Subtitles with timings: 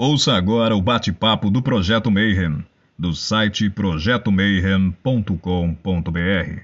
[0.00, 2.64] Ouça agora o bate-papo do Projeto Mayhem,
[2.96, 6.62] do site projetomayhem.com.br.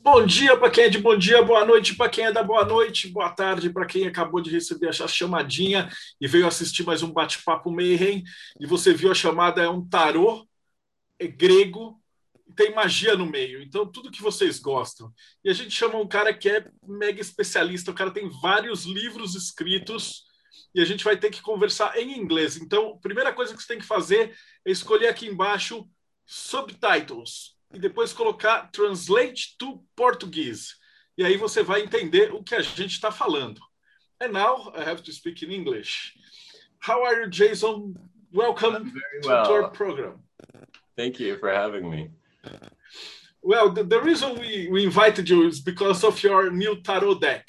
[0.00, 2.64] Bom dia para quem é de bom dia, boa noite para quem é da boa
[2.64, 5.88] noite, boa tarde para quem acabou de receber a chamadinha
[6.20, 8.22] e veio assistir mais um bate-papo Mayhem.
[8.60, 10.46] E você viu a chamada é um tarô,
[11.18, 12.00] é grego,
[12.54, 15.12] tem magia no meio, então tudo que vocês gostam.
[15.44, 19.34] E a gente chama um cara que é mega especialista, o cara tem vários livros
[19.34, 20.24] escritos
[20.74, 22.56] e a gente vai ter que conversar em inglês.
[22.56, 24.36] Então, a primeira coisa que você tem que fazer
[24.66, 25.88] é escolher aqui embaixo
[26.26, 30.76] subtitles e depois colocar translate to português.
[31.16, 33.60] E aí você vai entender o que a gente está falando.
[34.20, 36.14] And now I have to speak in English.
[36.86, 37.94] How are you, Jason?
[38.32, 38.92] Welcome
[39.24, 39.44] well.
[39.44, 40.22] to our program.
[40.96, 42.10] Thank you for having me.
[43.42, 47.44] Well, the, the, reason we, we invited you is because of your new tarot deck.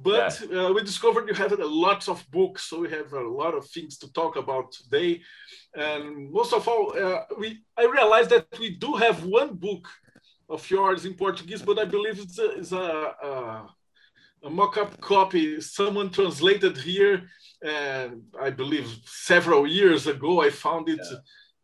[0.00, 0.66] But yeah.
[0.66, 3.66] uh, we discovered you have a lots of books, so we have a lot of
[3.66, 5.20] things to talk about today.
[5.74, 9.88] And most of all, uh, we I realized that we do have one book
[10.48, 13.66] of yours in Portuguese, but I believe it's a, it's a, a,
[14.44, 15.60] a mock-up copy.
[15.60, 17.28] Someone translated here,
[17.60, 21.04] and I believe several years ago, I found it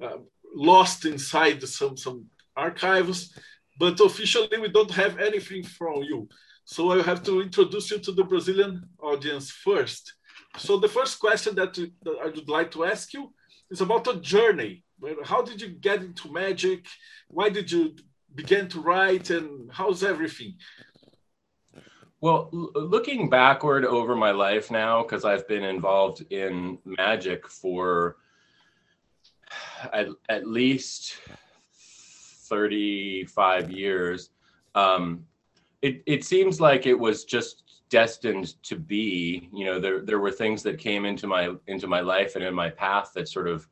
[0.00, 0.06] yeah.
[0.08, 0.18] uh,
[0.54, 3.36] lost inside some some archives,
[3.78, 6.28] but officially we don't have anything from you.
[6.64, 10.14] So I have to introduce you to the Brazilian audience first.
[10.56, 13.32] So the first question that, that I would like to ask you
[13.70, 14.84] is about a journey.
[15.24, 16.86] How did you get into magic?
[17.28, 17.96] Why did you
[18.34, 20.54] begin to write and how's everything?
[22.20, 28.16] Well, looking backward over my life now, because I've been involved in magic for
[29.92, 31.18] at, at least
[32.48, 34.30] 35 years,
[34.74, 35.24] um,
[35.82, 39.48] it, it seems like it was just destined to be.
[39.52, 42.54] You know, there there were things that came into my into my life and in
[42.54, 43.68] my path that sort of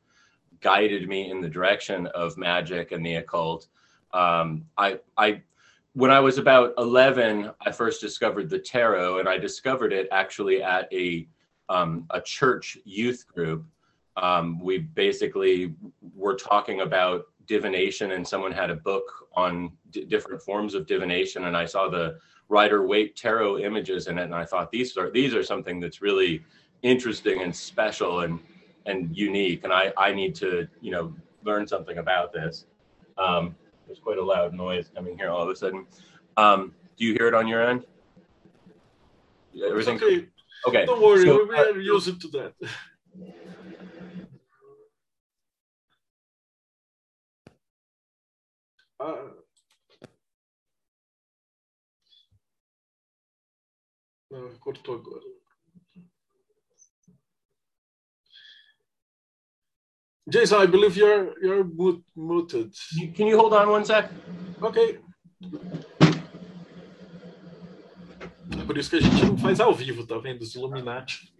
[0.61, 3.67] guided me in the direction of magic and the occult.
[4.13, 5.41] Um, I I
[5.93, 10.63] when I was about 11, I first discovered the tarot, and I discovered it actually
[10.63, 11.27] at a
[11.69, 13.65] um, a church youth group.
[14.17, 15.75] Um, we basically
[16.15, 21.45] were talking about divination and someone had a book on d- different forms of divination
[21.45, 22.17] and i saw the
[22.49, 26.01] rider waite tarot images in it and i thought these are these are something that's
[26.01, 26.43] really
[26.81, 28.39] interesting and special and
[28.85, 31.13] and unique and i i need to you know
[31.45, 32.65] learn something about this.
[33.17, 33.55] Um,
[33.85, 35.85] there's quite a loud noise coming here all of a sudden.
[36.37, 37.85] Um, do you hear it on your end?
[39.67, 40.27] Everything okay,
[40.67, 40.85] okay.
[40.85, 42.53] don't worry so, we are uh, used to that
[49.03, 49.33] Ah.
[54.31, 55.25] Ah, cortou agora.
[60.25, 61.65] Jason, I believe you're you're
[62.15, 62.73] muted.
[63.13, 64.09] Can you hold on one sec?
[64.61, 65.01] Ok.
[68.57, 70.43] É por isso que a gente não faz ao vivo, tá vendo?
[70.43, 71.33] Os Illuminati.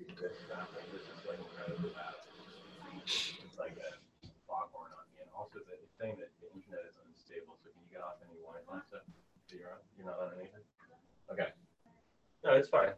[9.49, 10.59] You're not on anything?
[11.31, 11.47] Okay.
[12.43, 12.89] No, it's fine.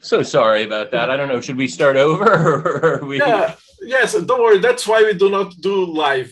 [0.00, 1.10] So sorry about that.
[1.10, 1.40] I don't know.
[1.40, 3.18] Should we start over or we?
[3.18, 3.54] Yeah.
[3.80, 4.12] Yes.
[4.12, 4.58] Don't worry.
[4.58, 6.30] That's why we do not do live.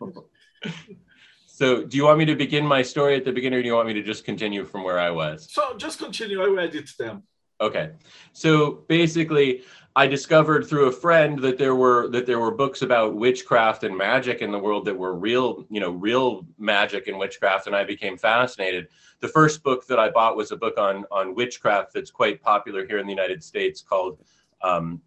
[1.46, 3.74] so, do you want me to begin my story at the beginning, or do you
[3.74, 5.48] want me to just continue from where I was?
[5.50, 6.42] So, just continue.
[6.42, 7.22] I read it them.
[7.60, 7.90] Okay.
[8.32, 9.62] So basically,
[9.96, 13.96] I discovered through a friend that there were that there were books about witchcraft and
[13.96, 17.82] magic in the world that were real, you know, real magic and witchcraft, and I
[17.82, 18.88] became fascinated.
[19.20, 22.86] The first book that I bought was a book on on witchcraft that's quite popular
[22.86, 24.18] here in the United States called
[24.60, 25.00] um,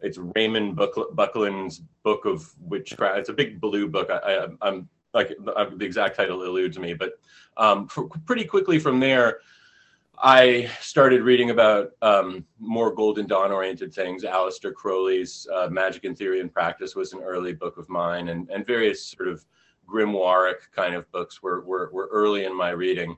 [0.00, 3.18] it's Raymond Buckland's Book of Witchcraft.
[3.20, 4.10] It's a big blue book.
[4.10, 7.12] I, am like the exact title eludes me, but
[7.56, 7.86] um,
[8.26, 9.38] pretty quickly from there,
[10.22, 14.24] I started reading about um, more Golden Dawn oriented things.
[14.24, 18.48] Aleister Crowley's uh, Magic in Theory and Practice was an early book of mine, and,
[18.50, 19.44] and various sort of
[19.88, 23.16] grimoire kind of books were, were, were early in my reading.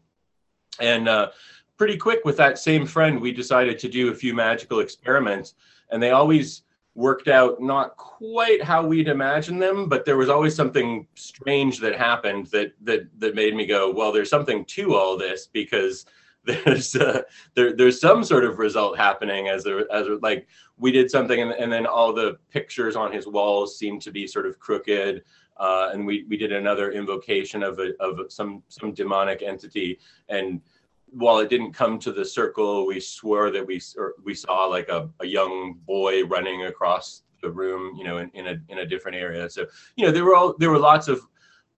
[0.81, 1.31] And uh,
[1.77, 5.55] pretty quick with that same friend, we decided to do a few magical experiments,
[5.91, 6.63] and they always
[6.95, 11.95] worked out not quite how we'd imagined them, but there was always something strange that
[11.95, 16.07] happened that that that made me go, well, there's something to all this because
[16.47, 17.23] there's uh,
[17.55, 20.47] there, there's some sort of result happening as a, as a, like
[20.79, 24.27] we did something and, and then all the pictures on his walls seemed to be
[24.27, 25.25] sort of crooked
[25.59, 29.99] uh, and we, we did another invocation of a, of some some demonic entity
[30.29, 30.61] and
[31.11, 33.81] while it didn't come to the circle, we swore that we
[34.25, 38.47] we saw like a, a young boy running across the room, you know, in, in
[38.49, 39.49] a in a different area.
[39.49, 39.67] So
[39.97, 41.27] you know, there were all there were lots of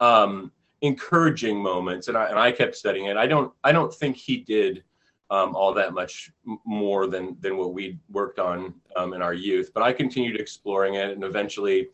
[0.01, 0.51] um,
[0.83, 3.17] encouraging moments, and I and I kept studying it.
[3.17, 4.85] I don't I don't think he did
[5.31, 6.31] um, all that much
[6.65, 10.95] more than than what we worked on um, in our youth, but I continued exploring
[10.95, 11.89] it, and eventually.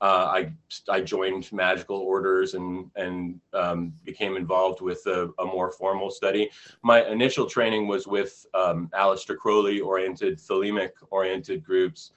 [0.00, 0.52] Uh, I
[0.88, 6.50] I joined magical orders and and um, became involved with a, a, more formal study.
[6.84, 12.12] My initial training was with um, Aleister Crowley oriented thelemic oriented groups.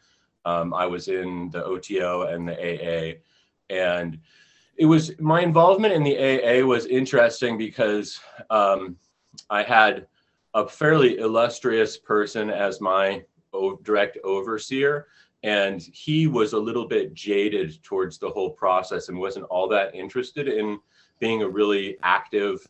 [0.46, 3.16] Um, I was in the OTO and the AA,
[3.74, 4.20] and
[4.82, 8.20] it was my involvement in the AA was interesting because
[8.50, 8.98] um,
[9.48, 10.08] I had
[10.56, 13.24] a fairly illustrious person as my
[13.84, 15.06] direct overseer
[15.44, 19.94] and he was a little bit jaded towards the whole process and wasn't all that
[19.94, 20.80] interested in
[21.20, 22.68] being a really active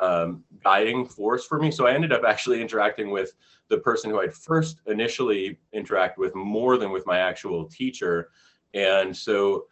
[0.00, 1.72] um, guiding force for me.
[1.72, 3.32] So i ended up actually interacting with
[3.66, 8.30] the person who i'd first initially interact with more than with my actual teacher.
[8.72, 9.64] And so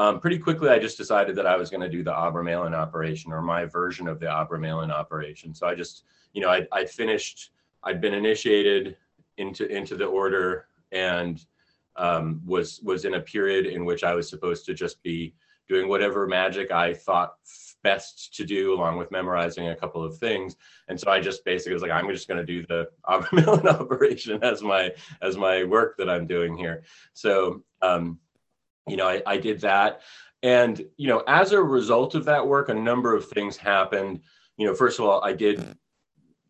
[0.00, 3.34] um, pretty quickly, I just decided that I was going to do the Abramelin operation
[3.34, 5.54] or my version of the Abramelin operation.
[5.54, 7.50] So I just, you know, I, I finished,
[7.82, 8.96] I'd been initiated
[9.36, 11.44] into into the order and
[11.96, 15.34] um, was was in a period in which I was supposed to just be
[15.68, 17.34] doing whatever magic I thought
[17.82, 20.56] best to do, along with memorizing a couple of things.
[20.88, 24.42] And so I just basically was like, I'm just going to do the Abramelin operation
[24.42, 26.84] as my as my work that I'm doing here.
[27.12, 28.18] So um,
[28.90, 30.00] you know, I, I did that.
[30.42, 34.20] And, you know, as a result of that work, a number of things happened.
[34.56, 35.76] You know, first of all, I did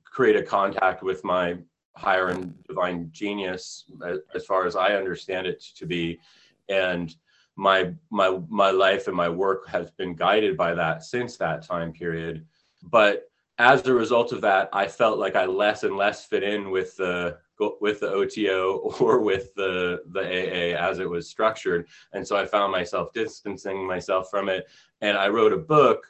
[0.04, 1.58] create a contact with my
[1.96, 6.20] higher and divine genius, as, as far as I understand it to be.
[6.68, 7.14] And
[7.56, 11.92] my my my life and my work has been guided by that since that time
[11.92, 12.46] period.
[12.82, 16.70] But as a result of that, I felt like I less and less fit in
[16.70, 17.38] with the
[17.80, 22.46] with the OTO or with the the AA as it was structured, and so I
[22.46, 24.66] found myself distancing myself from it.
[25.00, 26.06] And I wrote a book,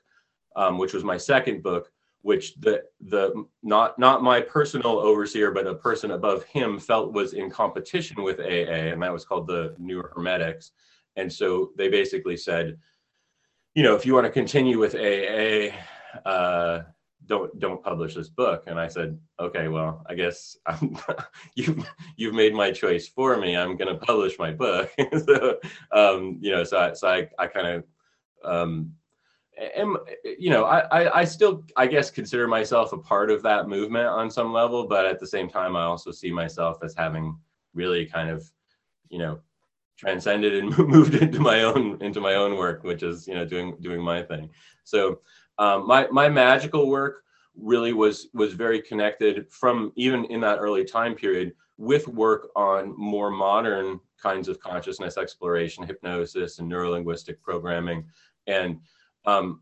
[0.56, 1.90] um, which was my second book,
[2.22, 7.32] which the the not not my personal overseer, but a person above him felt was
[7.32, 10.72] in competition with AA, and that was called the New Hermetics.
[11.16, 12.78] And so they basically said,
[13.74, 15.74] you know, if you want to continue with AA.
[16.24, 16.82] Uh,
[17.30, 18.64] don't don't publish this book.
[18.66, 20.56] And i said okay well i guess
[21.54, 23.56] you've you've made my choice for me.
[23.56, 24.90] I'm going to publish my book.
[25.26, 25.58] So
[25.92, 27.84] um you know so i so i, I kind of
[28.44, 28.92] um
[29.76, 33.68] am you know I, I i still i guess consider myself a part of that
[33.68, 37.36] movement on some level but at the same time i also see myself as having
[37.74, 38.50] really kind of
[39.10, 39.40] you know
[40.00, 43.76] transcended and moved into my own into my own work which is you know doing
[43.82, 44.48] doing my thing.
[44.84, 45.20] So
[45.60, 47.22] um, my my magical work
[47.54, 52.94] really was was very connected from even in that early time period with work on
[52.98, 58.04] more modern kinds of consciousness exploration, hypnosis, and neurolinguistic programming.
[58.46, 58.80] And
[59.26, 59.60] um,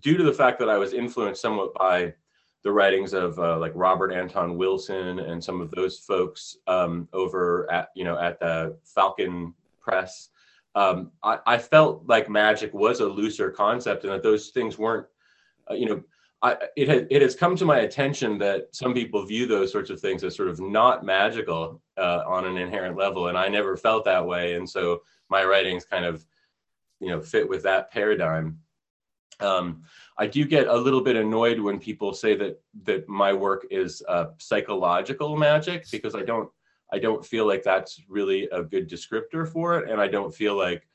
[0.00, 2.14] due to the fact that I was influenced somewhat by
[2.62, 7.70] the writings of uh, like Robert Anton Wilson and some of those folks um, over
[7.72, 10.28] at you know at the Falcon Press,
[10.76, 15.06] um, I, I, felt like magic was a looser concept and that those things weren't
[15.72, 16.02] you know,
[16.42, 19.90] I, it, has, it has come to my attention that some people view those sorts
[19.90, 23.76] of things as sort of not magical uh, on an inherent level, and I never
[23.76, 24.54] felt that way.
[24.54, 26.24] And so my writings kind of,
[26.98, 28.58] you know, fit with that paradigm.
[29.40, 29.82] Um,
[30.18, 34.02] I do get a little bit annoyed when people say that that my work is
[34.08, 36.50] uh, psychological magic because I don't
[36.92, 40.56] I don't feel like that's really a good descriptor for it, and I don't feel
[40.56, 40.86] like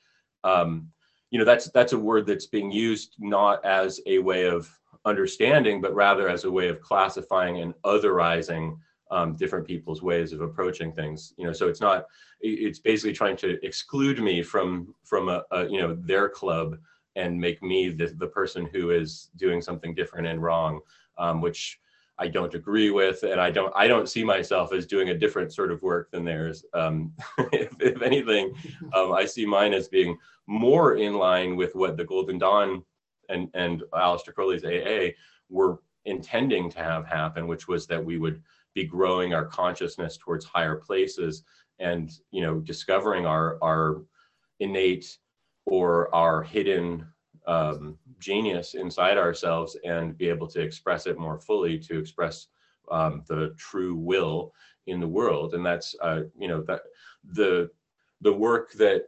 [0.43, 0.91] um,
[1.35, 4.69] you know that's that's a word that's being used not as a way of
[5.03, 8.77] understanding but rather as a way of classifying and otherizing
[9.11, 12.05] um, different people's ways of approaching things you know so it's not
[12.39, 16.77] it's basically trying to exclude me from from a, a you know their club
[17.17, 20.79] and make me the, the person who is doing something different and wrong
[21.17, 21.81] um, which
[22.17, 25.53] I don't agree with, and I don't I don't see myself as doing a different
[25.53, 26.63] sort of work than theirs.
[26.73, 27.13] Um,
[27.51, 28.53] if, if, anything,
[28.93, 30.17] um, I see mine as being
[30.47, 32.83] more in line with what the Golden Dawn
[33.29, 35.13] and and Aleister Crowley's AA
[35.49, 38.41] were intending to have happen, which was that we would
[38.73, 41.43] be growing our consciousness towards higher places
[41.79, 44.03] and you know discovering our our
[44.59, 45.17] innate
[45.65, 47.05] or our hidden
[47.47, 52.47] um, genius inside ourselves and be able to express it more fully to express
[52.91, 54.53] um, the true will
[54.87, 56.81] in the world and that's uh, you know that
[57.33, 57.69] the
[58.21, 59.05] the work that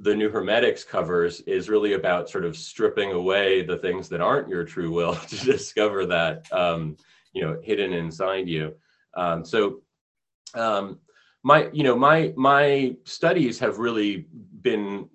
[0.00, 4.48] the new hermetics covers is really about sort of stripping away the things that aren't
[4.48, 6.96] your true will to discover that um,
[7.32, 8.74] you know hidden inside you.
[9.14, 9.82] Um, so
[10.54, 10.98] um,
[11.42, 14.26] my you know my my studies have really
[14.62, 15.08] been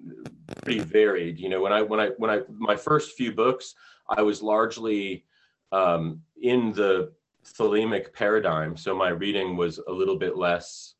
[0.62, 1.40] pretty varied.
[1.40, 3.76] You know when I when I when I my first few books
[4.10, 5.26] I was largely
[5.72, 7.12] um, in the
[7.46, 10.96] thelemic paradigm, so my reading was a little bit less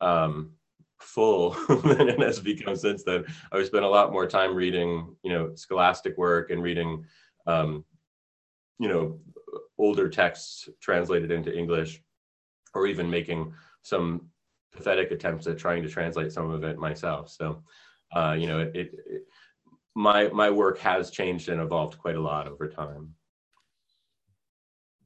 [0.00, 0.52] um,
[0.98, 3.24] full than it has become since then.
[3.52, 7.04] I spent a lot more time reading, you know, scholastic work and reading,
[7.46, 7.84] um,
[8.78, 9.18] you know,
[9.78, 12.02] older texts translated into English,
[12.74, 14.26] or even making some
[14.72, 17.30] pathetic attempts at trying to translate some of it myself.
[17.30, 17.62] So,
[18.14, 19.22] uh, you know, it, it, it,
[19.94, 23.14] my my work has changed and evolved quite a lot over time.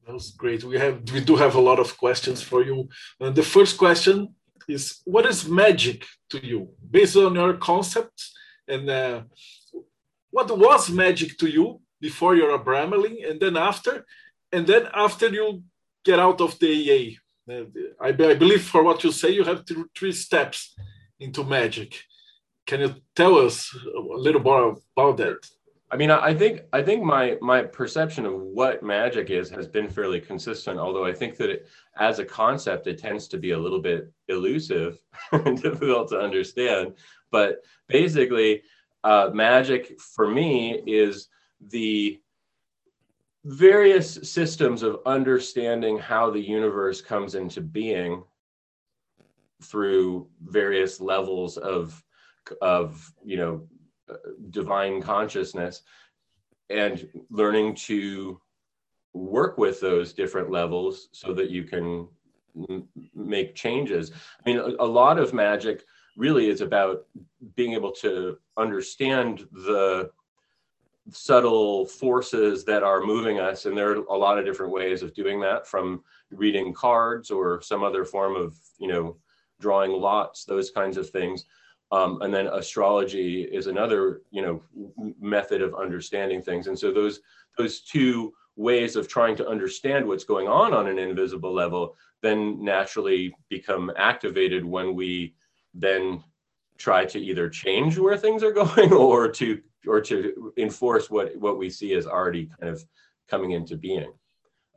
[0.05, 0.63] That was great.
[0.63, 2.89] We have we do have a lot of questions for you.
[3.19, 4.35] Uh, the first question
[4.67, 8.29] is what is magic to you based on your concept
[8.67, 9.21] and uh,
[10.29, 14.05] what was magic to you before you're Abramelin and then after
[14.51, 15.63] and then after you
[16.03, 17.01] get out of the AA
[17.51, 17.65] uh,
[17.99, 19.63] I, I believe for what you say you have
[19.97, 20.75] three steps
[21.19, 22.03] into magic
[22.65, 25.45] can you tell us a little more about that
[25.91, 29.89] I mean, I think I think my my perception of what magic is has been
[29.89, 30.79] fairly consistent.
[30.79, 31.67] Although I think that it,
[31.99, 34.99] as a concept, it tends to be a little bit elusive
[35.33, 36.93] and difficult to understand.
[37.29, 37.57] But
[37.89, 38.63] basically,
[39.03, 41.27] uh, magic for me is
[41.59, 42.21] the
[43.43, 48.23] various systems of understanding how the universe comes into being
[49.61, 52.01] through various levels of
[52.61, 53.67] of you know
[54.49, 55.83] divine consciousness
[56.69, 58.39] and learning to
[59.13, 62.07] work with those different levels so that you can
[63.13, 64.11] make changes.
[64.45, 65.83] I mean, a, lot of magic
[66.17, 67.05] really is about
[67.55, 70.11] being able to understand the
[71.09, 73.65] subtle forces that are moving us.
[73.65, 77.61] And there are a lot of different ways of doing that from reading cards or
[77.61, 79.17] some other form of, you know,
[79.59, 81.45] drawing lots, those kinds of things.
[81.91, 86.67] Um, and then astrology is another, you know, method of understanding things.
[86.67, 87.19] And so those
[87.57, 92.63] those two ways of trying to understand what's going on on an invisible level then
[92.63, 95.33] naturally become activated when we
[95.73, 96.23] then
[96.77, 101.57] try to either change where things are going or to or to enforce what what
[101.57, 102.83] we see is already kind of
[103.27, 104.13] coming into being.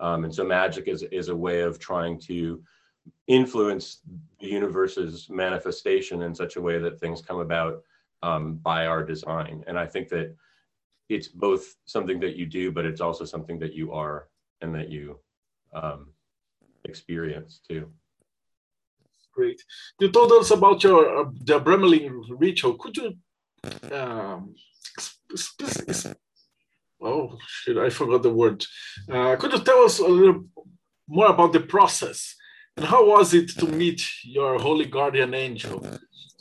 [0.00, 2.62] Um, and so magic is is a way of trying to
[3.26, 4.00] influence
[4.40, 7.82] the universe's manifestation in such a way that things come about
[8.22, 9.64] um, by our design.
[9.66, 10.34] And I think that
[11.08, 14.28] it's both something that you do, but it's also something that you are
[14.60, 15.18] and that you
[15.72, 16.08] um,
[16.84, 17.90] experience too.
[19.34, 19.60] Great.
[20.00, 22.74] You told us about your uh, the Abramelin ritual.
[22.74, 23.14] Could you?
[23.90, 24.54] Um,
[27.02, 27.76] oh shit!
[27.76, 28.64] I forgot the word.
[29.10, 30.44] Uh, could you tell us a little
[31.08, 32.36] more about the process
[32.76, 35.86] and how was it to meet your holy guardian angel?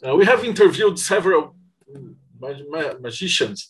[0.05, 1.55] Uh, we have interviewed several
[2.39, 3.67] mag magicians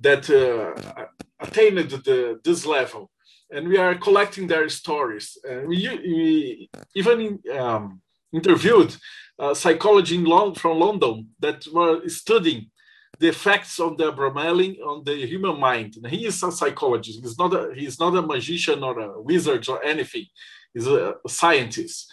[0.00, 1.06] that uh,
[1.40, 3.10] attained the, this level,
[3.50, 5.36] and we are collecting their stories.
[5.48, 8.00] And we, we even um,
[8.32, 8.96] interviewed
[9.38, 12.70] uh, psychology Long, from London that were studying
[13.18, 15.96] the effects of the Abramelin on the human mind.
[15.96, 17.20] And he is a psychologist.
[17.22, 20.26] He's not a, he's not a magician or a wizard or anything
[20.74, 22.12] He's a scientist.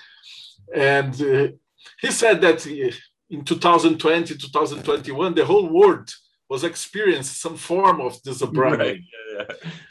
[0.74, 1.48] And uh,
[2.00, 6.14] he said that in 2020, 2021, the whole world
[6.48, 9.00] was experiencing some form of this right,
[9.32, 9.44] yeah,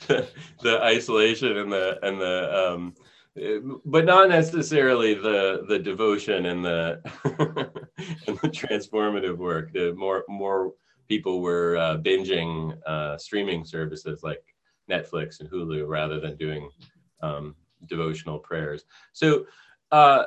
[0.08, 0.20] yeah.
[0.62, 2.94] the isolation and the and the um,
[3.86, 7.00] but not necessarily the the devotion and the
[8.26, 9.72] and the transformative work.
[9.72, 10.74] The more more
[11.10, 14.44] people were uh, binging uh, streaming services like
[14.88, 16.70] Netflix and Hulu rather than doing
[17.20, 17.56] um,
[17.88, 18.84] devotional prayers.
[19.12, 19.46] So
[19.90, 20.26] uh,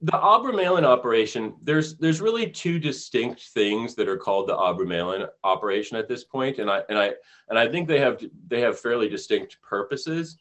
[0.00, 5.96] the Abramelin operation, there's there's really two distinct things that are called the Abramelin operation
[5.96, 7.14] at this point, and I and I
[7.48, 10.38] and I think they have they have fairly distinct purposes.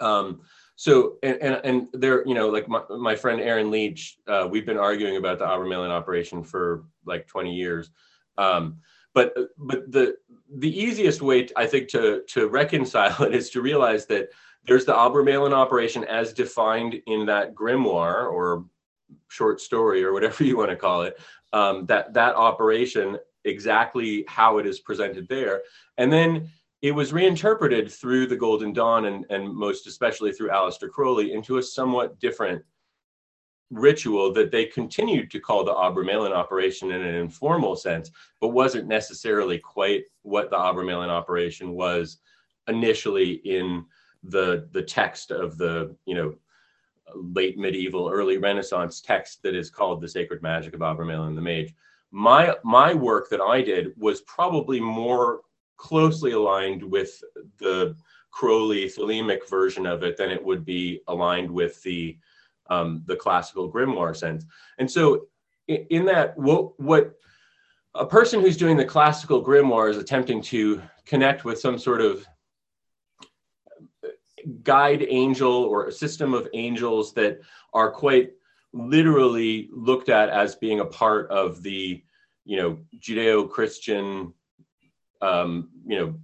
[0.00, 0.42] Um,
[0.76, 4.64] so and, and and they're you know like my, my friend Aaron Leitch, uh, we've
[4.64, 7.90] been arguing about the Abramelin operation for like 20 years.
[8.40, 8.78] Um,
[9.14, 10.16] but but the
[10.56, 14.30] the easiest way I think to to reconcile it is to realize that
[14.66, 18.66] there's the Abramelin operation as defined in that grimoire or
[19.28, 21.18] short story or whatever you want to call it.
[21.52, 25.62] Um, that that operation exactly how it is presented there,
[25.98, 26.48] and then
[26.82, 31.58] it was reinterpreted through the Golden Dawn and and most especially through Aleister Crowley into
[31.58, 32.62] a somewhat different
[33.70, 38.10] ritual that they continued to call the Abramelin operation in an informal sense,
[38.40, 42.18] but wasn't necessarily quite what the Abramelin operation was
[42.68, 43.84] initially in
[44.24, 46.34] the the text of the you know
[47.14, 51.74] late medieval, early Renaissance text that is called the Sacred Magic of Abramelin the Mage.
[52.10, 55.40] My my work that I did was probably more
[55.76, 57.22] closely aligned with
[57.58, 57.96] the
[58.30, 62.16] Crowley Thelemic version of it than it would be aligned with the
[62.70, 64.44] um, the classical grimoire sense.
[64.78, 65.26] And so,
[65.68, 67.14] in, that, what what
[67.94, 72.26] a person who's doing the classical grimoire is attempting to connect with some sort of
[74.62, 77.40] guide angel or a system of angels that
[77.74, 78.32] are quite
[78.72, 82.02] literally looked at as being a part of the
[82.44, 84.32] you know judeo-christian
[85.20, 86.14] um, you know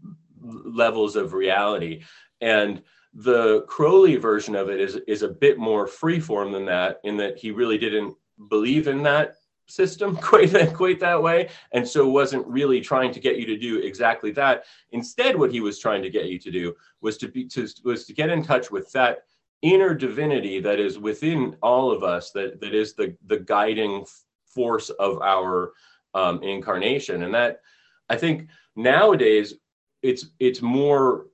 [0.43, 2.03] levels of reality
[2.41, 2.83] and
[3.17, 7.39] the crowley version of it is is a bit more freeform than that in that
[7.39, 8.15] he really didn't
[8.51, 9.37] believe in that
[9.69, 13.57] system quite that quite that way and so wasn't really trying to get you to
[13.57, 14.65] do exactly that.
[14.91, 18.05] Instead what he was trying to get you to do was to be to was
[18.05, 19.21] to get in touch with that
[19.63, 24.05] inner divinity that is within all of us that that is the the guiding
[24.45, 25.73] force of our
[26.13, 27.23] um, incarnation.
[27.23, 27.61] And that
[28.11, 29.55] i think nowadays
[30.03, 31.29] it's it's more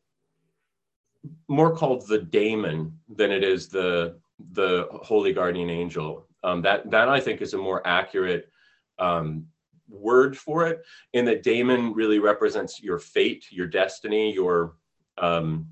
[1.49, 4.19] more called the daemon than it is the
[4.52, 8.50] the holy guardian angel um, that that I think is a more accurate
[8.99, 9.47] um,
[9.88, 10.83] word for it.
[11.12, 14.76] In that daemon really represents your fate, your destiny, your
[15.19, 15.69] um,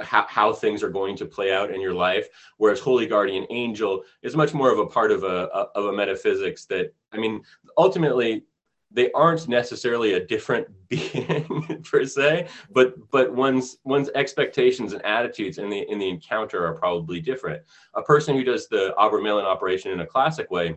[0.00, 2.28] how, how things are going to play out in your life.
[2.58, 6.64] Whereas holy guardian angel is much more of a part of a of a metaphysics
[6.66, 7.42] that I mean
[7.76, 8.44] ultimately
[8.94, 15.58] they aren't necessarily a different being per se, but but one's one's expectations and attitudes
[15.58, 17.62] in the in the encounter are probably different.
[17.94, 20.76] A person who does the Abramelin operation in a classic way,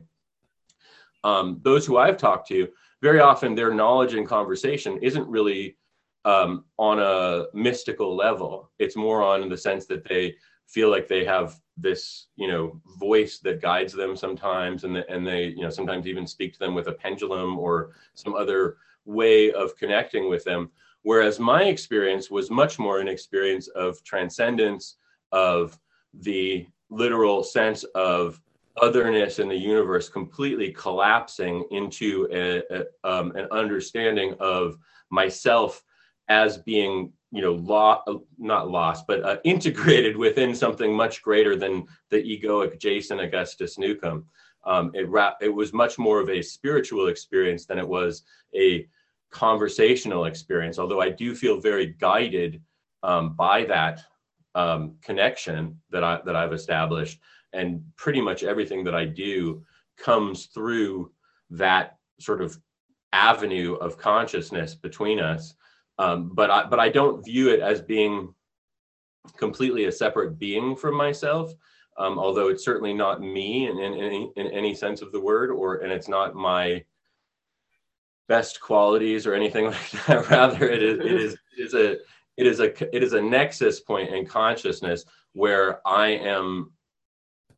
[1.24, 2.68] um, those who I've talked to,
[3.02, 5.78] very often their knowledge and conversation isn't really
[6.26, 8.72] um, on a mystical level.
[8.80, 10.36] It's more on the sense that they
[10.68, 15.26] feel like they have this you know voice that guides them sometimes and, the, and
[15.26, 19.52] they you know sometimes even speak to them with a pendulum or some other way
[19.54, 20.70] of connecting with them.
[21.04, 24.98] Whereas my experience was much more an experience of transcendence
[25.32, 25.80] of
[26.14, 28.42] the literal sense of
[28.82, 34.78] otherness in the universe completely collapsing into a, a, um, an understanding of
[35.10, 35.84] myself
[36.30, 38.04] as being you know law
[38.38, 44.26] not lost but uh, integrated within something much greater than the egoic jason augustus newcomb.
[44.66, 48.24] Um, it, ra- it was much more of a spiritual experience than it was
[48.56, 48.88] a
[49.30, 52.62] conversational experience although i do feel very guided
[53.04, 54.02] um, by that
[54.56, 57.20] um, connection that i that i've established
[57.54, 59.62] and pretty much everything that i do
[59.98, 61.12] comes through
[61.50, 62.58] that sort of
[63.14, 65.56] avenue of consciousness between us
[65.98, 68.34] um, but I but I don't view it as being
[69.38, 71.52] completely a separate being from myself.
[71.98, 75.50] Um, although it's certainly not me in, in, in, in any sense of the word,
[75.50, 76.84] or and it's not my
[78.28, 80.30] best qualities or anything like that.
[80.30, 81.92] Rather, it is it is it is a
[82.38, 86.72] it is a it is a nexus point in consciousness where I am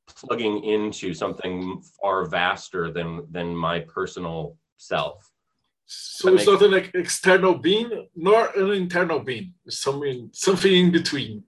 [0.07, 5.29] plugging into something far vaster than than my personal self.
[5.91, 9.55] So it's not an external being nor an internal being.
[9.67, 11.43] something something in between.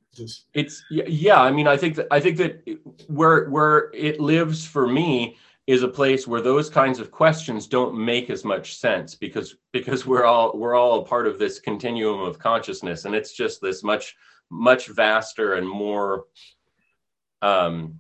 [0.56, 1.40] It's yeah.
[1.40, 5.84] I mean, I think that I think that where where it lives for me is
[5.84, 10.26] a place where those kinds of questions don't make as much sense because because we're
[10.26, 14.16] all we're all a part of this continuum of consciousness, and it's just this much
[14.50, 16.26] much vaster and more
[17.44, 18.00] um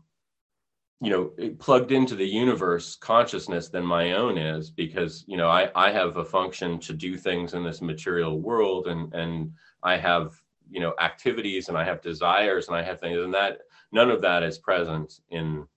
[1.01, 5.69] you know plugged into the universe consciousness than my own is because you know I,
[5.75, 10.39] I have a function to do things in this material world and and I have
[10.69, 13.61] you know activities and I have desires and I have things and that
[13.91, 15.67] none of that is present in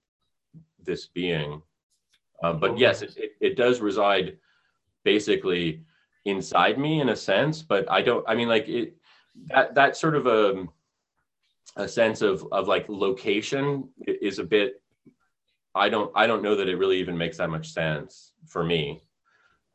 [0.85, 1.63] this being.
[2.43, 4.37] Uh, but yes it, it, it does reside
[5.05, 5.81] basically
[6.27, 8.95] inside me in a sense but I don't I mean like it
[9.47, 10.67] that that sort of a
[11.77, 14.83] a sense of of like location is a bit
[15.75, 19.03] I don't I don't know that it really even makes that much sense for me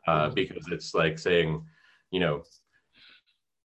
[0.08, 0.34] uh, mm-hmm.
[0.34, 1.64] because it's like saying,
[2.12, 2.44] you know,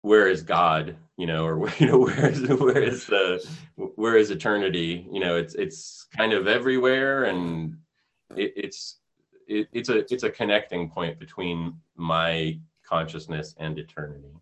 [0.01, 0.95] where is God?
[1.17, 3.43] You know, or you know, where is where is the
[3.75, 5.07] where is eternity?
[5.11, 7.77] You know, it's it's kind of everywhere, and
[8.35, 8.99] it, it's
[9.47, 14.33] it, it's a it's a connecting point between my consciousness and eternity.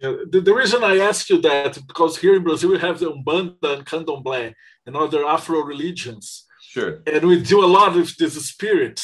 [0.00, 3.12] Yeah, the, the, reason I asked you that because here in Brazil we have the
[3.12, 4.52] Umbanda and Candomblé
[4.86, 6.92] and other Afro religions, Sure.
[7.06, 8.98] And we do a lot with this spirit.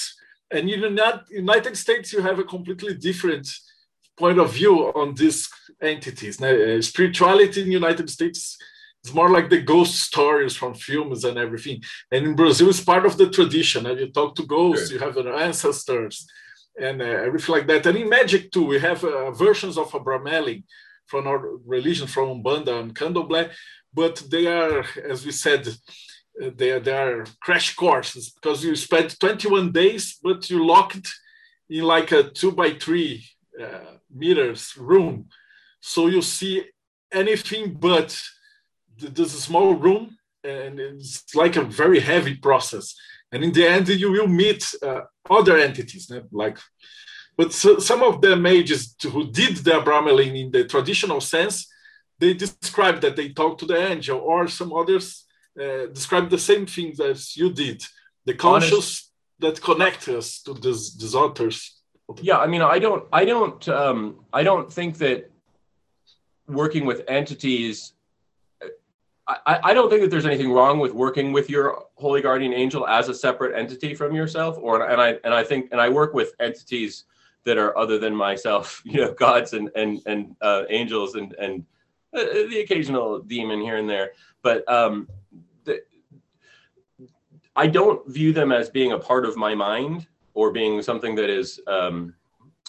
[0.50, 3.46] And in the United States, you have a completely different
[4.18, 5.48] point of view on this
[5.80, 6.42] entities.
[6.42, 8.40] Uh, spirituality in the United States
[9.02, 11.82] it's more like the ghost stories from films and everything.
[12.12, 13.86] And in Brazil, it's part of the tradition.
[13.86, 14.98] And you talk to ghosts, sure.
[14.98, 16.26] you have ancestors,
[16.78, 17.86] and uh, everything like that.
[17.86, 20.64] And in magic too, we have uh, versions of a Abramelin
[21.06, 23.50] from our religion, from Umbanda and Candomblé,
[23.92, 25.66] but they are, as we said,
[26.42, 31.12] uh, they are, crash courses because you spend 21 days, but you locked
[31.68, 33.24] in like a two by three
[33.60, 35.26] uh, meters room.
[35.80, 36.64] So you see
[37.12, 38.18] anything but
[39.02, 42.94] a small room and it's like a very heavy process
[43.32, 46.58] and in the end you will meet uh, other entities like
[47.36, 51.66] but so, some of the mages who did the Abramelin in the traditional sense
[52.18, 55.24] they describe that they talk to the angel or some others
[55.58, 57.82] uh, describe the same things as you did
[58.26, 59.12] the conscious Honest.
[59.40, 61.80] that connect us to these, these authors
[62.20, 65.30] yeah i mean i don't i don't um, i don't think that
[66.46, 67.92] working with entities
[69.46, 72.86] I, I, don't think that there's anything wrong with working with your holy guardian angel
[72.86, 74.58] as a separate entity from yourself.
[74.60, 77.04] Or and I and I think and I work with entities
[77.44, 81.64] that are other than myself, you know, gods and and and uh, angels and and
[82.16, 84.10] uh, the occasional demon here and there.
[84.42, 85.08] But um,
[87.56, 91.28] I don't view them as being a part of my mind or being something that
[91.28, 92.14] is um,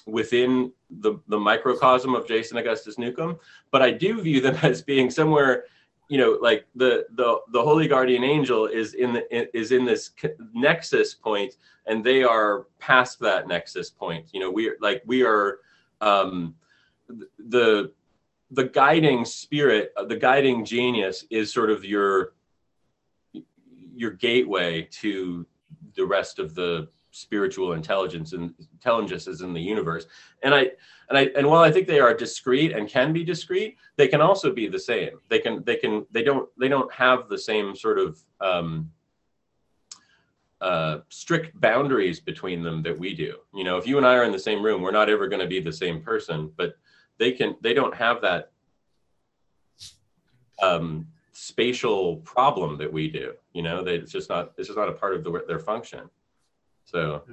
[0.07, 3.39] within the the microcosm of Jason Augustus Newcomb.
[3.71, 5.65] But I do view them as being somewhere
[6.11, 10.11] you know like the the the holy guardian angel is in the is in this
[10.53, 15.23] nexus point and they are past that nexus point you know we are like we
[15.23, 15.59] are
[16.01, 16.53] um
[17.47, 17.93] the
[18.51, 22.33] the guiding spirit the guiding genius is sort of your
[24.01, 25.45] your gateway to
[25.95, 30.07] the rest of the spiritual intelligence and intelligences in the universe.
[30.43, 30.71] And I
[31.09, 34.19] and I and while I think they are discrete and can be discrete, they can
[34.19, 35.19] also be the same.
[35.29, 38.89] They can they can they don't they don't have the same sort of um,
[40.61, 43.35] uh, strict boundaries between them that we do.
[43.53, 45.41] You know, if you and I are in the same room, we're not ever going
[45.41, 46.73] to be the same person, but
[47.19, 48.51] they can they don't have that
[50.63, 51.07] um,
[51.41, 53.33] spatial problem that we do.
[53.53, 56.09] You know, that it's just not it's just not a part of the, their function.
[56.85, 57.23] So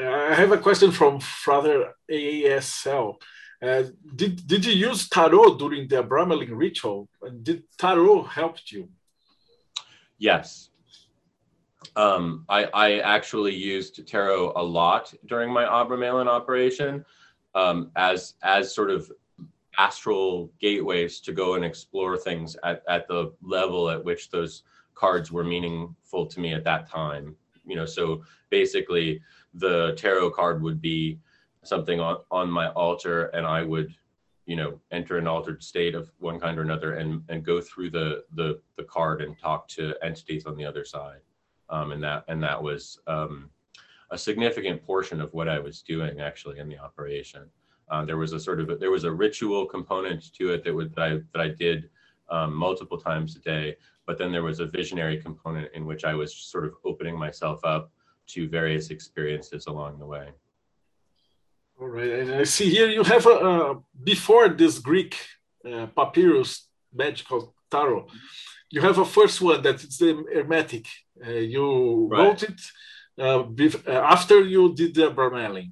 [0.00, 3.16] I have a question from Father ASL.
[3.60, 3.84] Uh,
[4.14, 7.08] did, did you use tarot during the Abramelin ritual?
[7.42, 8.88] Did tarot help you?
[10.18, 10.70] Yes.
[11.96, 17.04] Um, I, I actually used tarot a lot during my Abramelin operation
[17.56, 19.10] um, as, as sort of
[19.78, 24.64] astral gateways to go and explore things at, at the level at which those
[24.94, 27.36] cards were meaningful to me at that time
[27.68, 27.86] you know?
[27.86, 29.20] So basically
[29.54, 31.20] the tarot card would be
[31.62, 33.92] something on, on my altar and i would
[34.46, 37.90] you know enter an altered state of one kind or another and and go through
[37.90, 41.20] the the, the card and talk to entities on the other side.
[41.68, 43.50] Um, and that and that was um,
[44.10, 47.42] a significant portion of what i was doing actually in the operation
[47.90, 50.74] uh, there was a sort of a, there was a ritual component to it that
[50.74, 51.90] would that i that i did
[52.30, 53.76] um, multiple times a day
[54.08, 57.58] but then there was a visionary component in which I was sort of opening myself
[57.62, 57.92] up
[58.32, 60.28] to various experiences along the way.
[61.78, 65.14] All right, and I see here you have a, uh, before this Greek
[65.70, 68.06] uh, papyrus magical tarot,
[68.70, 70.86] you have a first one that is the Hermetic.
[71.24, 72.20] Uh, you right.
[72.20, 72.60] wrote it
[73.18, 75.70] uh, uh, after you did the Abramelin.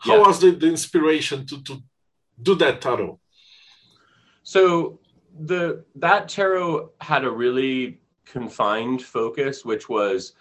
[0.00, 0.26] How yeah.
[0.26, 1.82] was the, the inspiration to, to
[2.42, 3.18] do that tarot?
[4.42, 4.98] So
[5.38, 10.32] the that tarot had a really confined focus, which was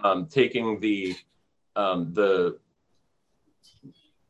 [0.00, 1.16] um, taking the
[1.76, 2.58] um, the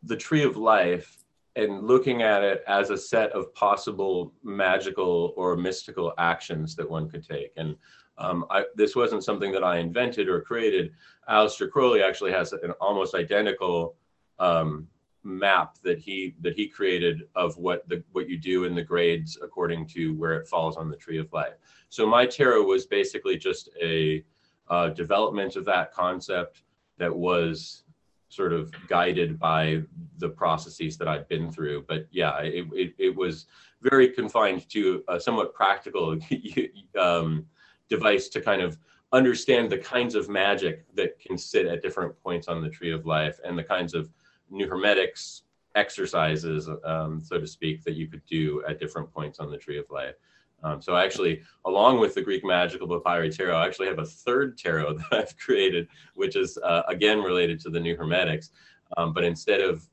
[0.03, 1.25] the tree of life
[1.57, 7.09] and looking at it as a set of possible magical or mystical actions that one
[7.09, 7.53] could take.
[7.57, 7.77] And
[8.19, 10.93] um, I, this wasn't something that I invented or created.
[11.29, 13.97] Aleister Crowley actually has an almost identical
[14.39, 14.89] um,
[15.23, 19.39] map that he that he created of what the what you do in the grades
[19.43, 21.55] according to where it falls on the tree of life.
[21.89, 24.23] So my tarot was basically just a
[24.69, 26.63] uh, development of that concept
[26.99, 27.85] that was
[28.29, 29.83] sort of guided by
[30.19, 31.85] the processes that I've been through.
[31.87, 33.47] But yeah, it, it, it was
[33.83, 36.19] very confined to a somewhat practical
[36.99, 37.47] um,
[37.89, 38.77] device to kind of
[39.13, 43.07] understand the kinds of magic that can sit at different points on the tree of
[43.07, 44.11] life and the kinds of
[44.55, 45.43] new hermetics
[45.75, 49.79] exercises, um, so to speak, that you could do at different points on the tree
[49.79, 50.15] of life.
[50.63, 54.07] Um, so I actually, along with the Greek magical papyri tarot, I actually have a
[54.07, 58.51] third tarot that I've created, which is uh, again related to the new hermetics.
[58.97, 59.87] Um, but instead of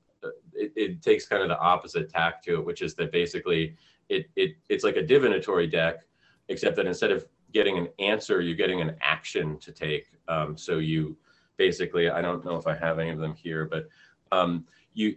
[0.54, 3.76] it, it takes kind of the opposite tack to it, which is that basically
[4.10, 6.02] it, it it's like a divinatory deck,
[6.47, 10.06] except that instead of getting an answer, you're getting an action to take.
[10.28, 11.17] Um, so you
[11.58, 13.88] basically, I don't know if I have any of them here, but
[14.31, 15.15] um, you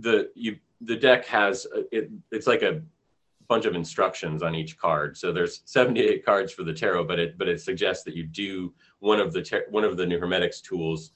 [0.00, 2.82] the you the deck has it, it's like a
[3.48, 5.16] bunch of instructions on each card.
[5.16, 8.72] So there's 78 cards for the tarot, but it but it suggests that you do
[9.00, 11.12] one of the one of the new hermetics tools,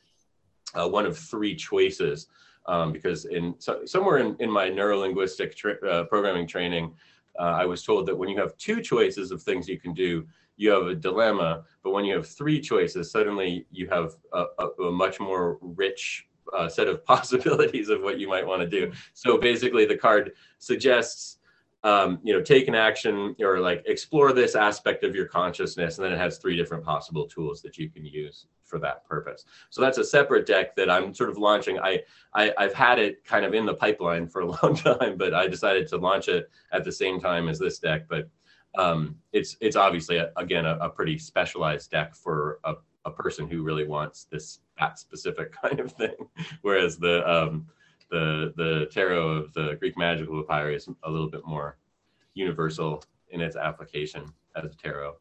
[0.75, 2.27] uh, one of three choices.
[2.67, 6.93] Um, because in so, somewhere in, in my neurolinguistic tra- uh, programming training,
[7.39, 10.27] uh, I was told that when you have two choices of things you can do,
[10.57, 11.63] you have a dilemma.
[11.85, 16.27] But when you have three choices, suddenly you have a, a, a much more rich
[16.55, 18.93] uh, set of possibilities of what you might want to do.
[19.15, 21.39] So basically, the card suggests
[21.87, 25.99] um, you know, take an action or like explore this aspect of your consciousness.
[25.99, 29.45] And then it has three different possible tools that you can use for that purpose.
[29.71, 31.79] So that's a separate deck that I'm sort of launching.
[31.79, 32.03] I,
[32.35, 35.47] I have had it kind of in the pipeline for a long time, but I
[35.47, 38.09] decided to launch it at the same time as this deck.
[38.09, 38.29] But
[38.77, 42.75] um, it's it's obviously a, again a, a, pretty specialized deck for a,
[43.07, 46.17] a person who really wants this that specific kind of thing.
[46.63, 47.67] Whereas the um,
[48.11, 51.79] the the tarot of the Greek magical papyri is a little bit more
[52.35, 54.23] universal in its application
[54.57, 55.15] as a tarot.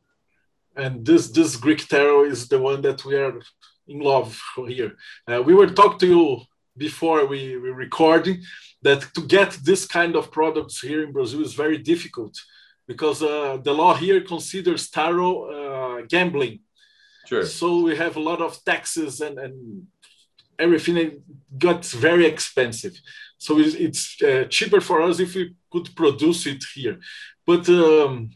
[0.76, 3.40] And this this Greek tarot is the one that we are
[3.88, 4.92] in love here.
[5.28, 6.42] Uh, we were talking to you
[6.78, 8.42] before we were recording
[8.82, 12.36] that to get this kind of products here in Brazil is very difficult
[12.88, 16.60] because uh, the law here considers tarot uh, gambling.
[17.26, 17.46] Sure.
[17.46, 19.88] So we have a lot of taxes and, and
[20.60, 21.24] everything
[21.58, 23.00] got very expensive.
[23.38, 27.00] So it's, it's uh, cheaper for us if we could produce it here.
[27.46, 28.32] But um,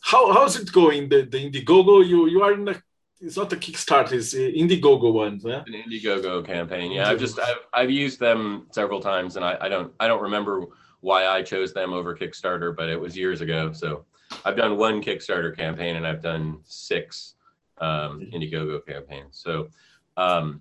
[0.00, 1.08] how how's it going?
[1.08, 2.76] The, the Indiegogo, you you are in a
[3.20, 5.40] it's not a Kickstarter, it's Indiegogo one.
[5.42, 5.62] Yeah?
[5.66, 6.92] An Indiegogo campaign.
[6.92, 10.22] Yeah, I've just I've, I've used them several times, and I, I don't I don't
[10.22, 10.66] remember
[11.00, 13.72] why I chose them over Kickstarter, but it was years ago.
[13.72, 14.04] So
[14.44, 17.34] I've done one Kickstarter campaign, and I've done six
[17.78, 19.24] um, Indiegogo campaign.
[19.30, 19.68] So
[20.16, 20.60] um,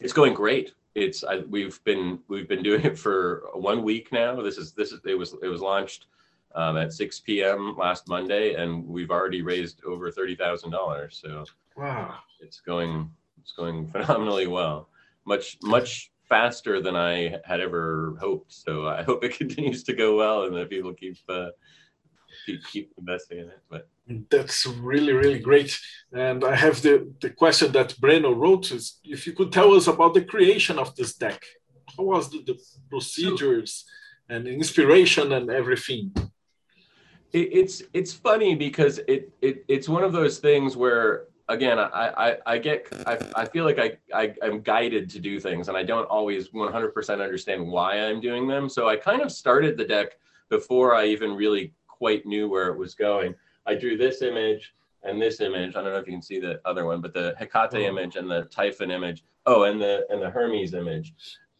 [0.00, 0.74] it's going great.
[0.94, 4.40] It's I, we've been we've been doing it for one week now.
[4.40, 6.06] This is this is it was it was launched
[6.54, 7.76] um, at 6 p.m.
[7.76, 11.18] last Monday, and we've already raised over thirty thousand dollars.
[11.22, 11.44] So
[11.76, 14.88] wow, it's going it's going phenomenally well.
[15.24, 18.52] Much much faster than I had ever hoped.
[18.52, 21.50] So I hope it continues to go well, and that people keep uh,
[22.46, 23.60] keep keep investing in it.
[23.70, 23.88] But
[24.30, 25.78] that's really, really great.
[26.12, 29.86] And I have the, the question that Breno wrote is if you could tell us
[29.86, 31.42] about the creation of this deck.
[31.96, 32.58] How was the, the
[32.90, 33.84] procedures
[34.28, 36.12] and inspiration and everything?
[37.32, 41.84] It, it's it's funny because it, it it's one of those things where again I,
[42.26, 45.76] I, I get I, I feel like I, I I'm guided to do things and
[45.76, 48.68] I don't always 100% understand why I'm doing them.
[48.68, 52.78] So I kind of started the deck before I even really quite knew where it
[52.78, 53.34] was going
[53.68, 55.76] I drew this image and this image.
[55.76, 57.78] I don't know if you can see the other one, but the Hecate oh.
[57.78, 59.24] image and the Typhon image.
[59.46, 61.14] Oh, and the and the Hermes image.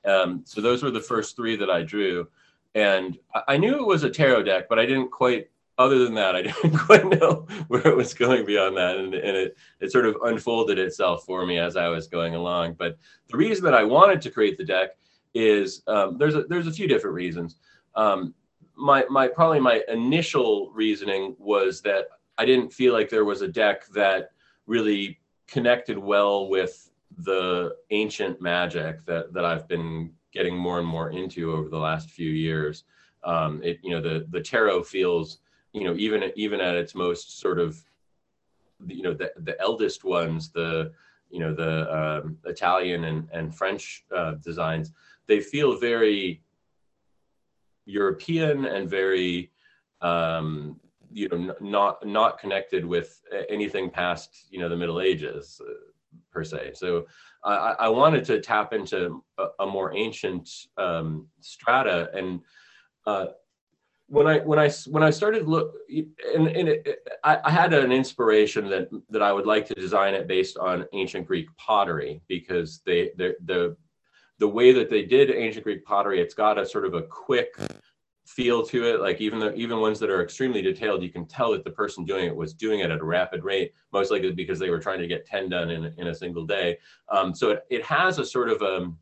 [0.05, 2.29] Um, so those were the first three that I drew,
[2.75, 5.51] and I knew it was a tarot deck, but I didn't quite.
[5.77, 9.37] Other than that, I didn't quite know where it was going beyond that, and, and
[9.37, 12.75] it it sort of unfolded itself for me as I was going along.
[12.75, 12.99] But
[13.29, 14.91] the reason that I wanted to create the deck
[15.35, 17.57] is um, there's a there's a few different reasons.
[17.95, 18.35] Um,
[18.79, 22.07] my my probably my initial reasoning was that
[22.39, 24.31] I didn't feel like there was a deck that
[24.67, 31.11] really connected well with the ancient magic that that I've been getting more and more
[31.11, 32.85] into over the last few years.
[33.25, 35.39] Um, it you know the the tarot feels
[35.73, 37.83] you know even even at its most sort of
[38.87, 40.93] you know the the eldest ones the
[41.31, 44.93] you know the um, Italian and and French uh, designs
[45.27, 46.41] they feel very
[47.89, 49.51] European and very,
[50.03, 50.79] um,
[51.11, 55.73] you know, not not connected with anything past you know the Middle Ages uh,
[56.31, 56.73] per se.
[56.75, 57.07] So
[57.43, 62.41] I, I, wanted to tap into a, a more ancient um, strata and.
[63.07, 63.27] Uh,
[64.11, 65.75] when I when I when I started look
[66.35, 70.15] and, and it, I, I, had an inspiration that that I would like to design
[70.15, 73.77] it based on ancient Greek pottery because they the the
[74.39, 77.57] the way that they did ancient Greek pottery, it's got a sort of a quick
[78.27, 79.01] feel to it.
[79.01, 82.05] Like even the even ones that are extremely detailed, you can tell that the person
[82.05, 85.01] doing it was doing it at a rapid rate, most likely because they were trying
[85.01, 86.79] to get 10 done in, in a single day.
[87.09, 88.99] Um, so it, it has a sort of um,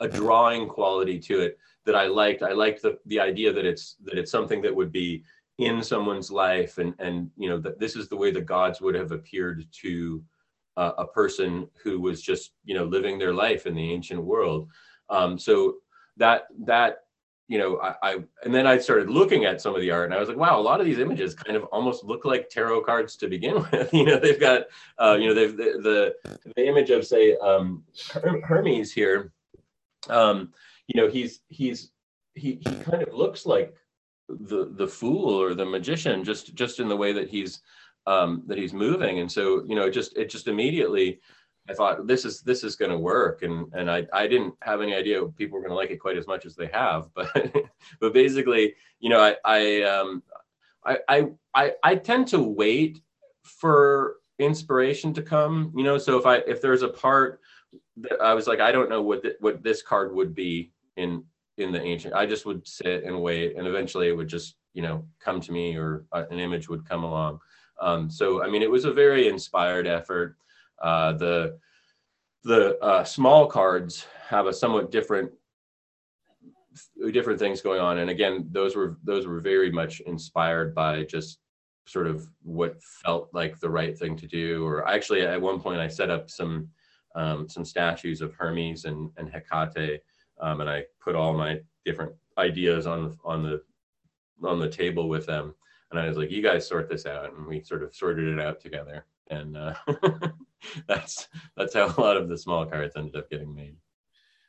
[0.00, 2.42] a drawing quality to it that I liked.
[2.42, 5.24] I liked the, the idea that it's that it's something that would be
[5.58, 8.94] in someone's life and and you know that this is the way the gods would
[8.94, 10.22] have appeared to
[10.76, 14.68] uh, a person who was just you know living their life in the ancient world
[15.10, 15.76] um, so
[16.16, 16.98] that that
[17.48, 18.12] you know I, I
[18.44, 20.58] and then I started looking at some of the art and I was like, wow,
[20.58, 23.92] a lot of these images kind of almost look like tarot cards to begin with.
[23.92, 24.62] you know, they've got
[24.98, 27.84] uh, you know they've the, the, the image of say um,
[28.42, 29.32] Hermes here.
[30.08, 30.52] Um,
[30.88, 31.90] you know, he's he's
[32.34, 33.74] he he kind of looks like
[34.28, 37.62] the the fool or the magician just just in the way that he's
[38.06, 41.20] um, that he's moving and so you know just it just immediately
[41.68, 44.80] I thought this is this is going to work, and and I I didn't have
[44.80, 47.54] any idea people were going to like it quite as much as they have, but
[48.00, 50.22] but basically, you know, I I um
[50.84, 53.00] I I I, I tend to wait
[53.42, 55.98] for inspiration to come, you know.
[55.98, 57.40] So if I if there's a part
[57.98, 61.24] that I was like I don't know what the, what this card would be in
[61.58, 64.82] in the ancient, I just would sit and wait, and eventually it would just you
[64.82, 67.40] know come to me or uh, an image would come along.
[67.80, 70.36] Um, so I mean, it was a very inspired effort.
[70.82, 71.58] Uh, the
[72.44, 75.30] the uh, small cards have a somewhat different
[77.12, 77.98] different things going on.
[77.98, 81.38] And again those were those were very much inspired by just
[81.86, 84.64] sort of what felt like the right thing to do.
[84.66, 86.68] Or actually at one point i set up some
[87.14, 90.00] um, some statues of hermes and, and hecate
[90.40, 93.62] um, and i put all my different ideas on on the
[94.46, 95.54] on the table with them
[95.90, 98.40] and i was like you guys sort this out and we sort of sorted it
[98.40, 99.74] out together and uh,
[100.86, 103.76] that's that's how a lot of the small cards ended up getting made.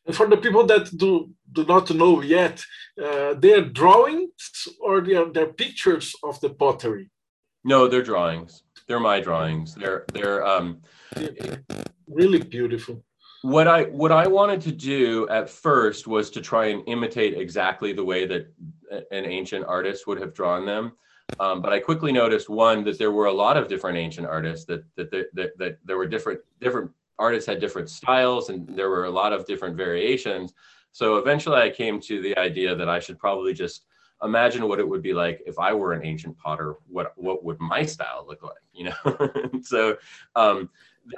[0.05, 2.63] And for the people that do do not know yet,
[3.03, 7.09] uh, they are drawings or they are they're pictures of the pottery.
[7.63, 8.63] No, they're drawings.
[8.87, 9.75] They're my drawings.
[9.75, 10.81] They're they're um,
[12.07, 13.03] really beautiful.
[13.41, 17.93] What I what I wanted to do at first was to try and imitate exactly
[17.93, 18.53] the way that
[19.11, 20.93] an ancient artist would have drawn them.
[21.39, 24.65] Um, but I quickly noticed one that there were a lot of different ancient artists
[24.65, 28.89] that that, that that that there were different different artists had different styles and there
[28.89, 30.53] were a lot of different variations.
[30.91, 33.85] So eventually I came to the idea that I should probably just
[34.23, 36.75] imagine what it would be like if I were an ancient potter.
[36.87, 38.63] What what would my style look like?
[38.73, 39.61] You know.
[39.61, 39.97] so
[40.35, 40.69] um,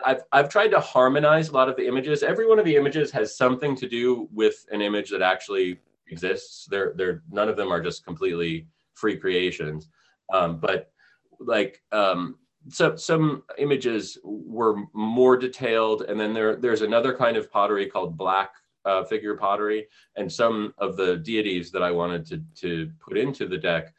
[0.06, 2.24] I've I've tried to harmonize a lot of the images.
[2.24, 6.66] Every one of the images has something to do with an image that actually exists.
[6.66, 9.88] They're they're none of them are just completely free creations.
[10.34, 10.92] Um, but
[11.40, 12.36] like um,
[12.70, 18.18] so, some images were more detailed, and then there there's another kind of pottery called
[18.18, 18.52] black
[18.86, 23.48] uh, figure pottery, and some of the deities that I wanted to to put into
[23.48, 23.94] the deck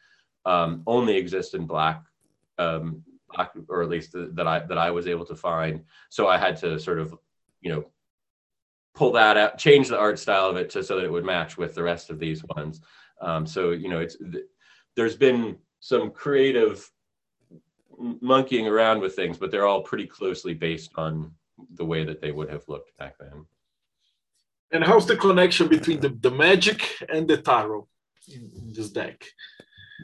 [0.45, 2.03] um, only exist in black.
[2.57, 5.83] Um, black, or at least that I that I was able to find.
[6.09, 7.17] So I had to sort of,
[7.61, 7.85] you know,
[8.93, 11.57] pull that out, change the art style of it to so that it would match
[11.57, 12.81] with the rest of these ones.
[13.21, 14.17] Um, so you know, it's
[14.95, 16.89] there's been some creative
[18.21, 21.31] monkeying around with things, but they're all pretty closely based on
[21.75, 23.45] the way that they would have looked back then.
[24.71, 27.87] And how's the connection between the, the magic and the tarot
[28.33, 29.25] in, in this deck?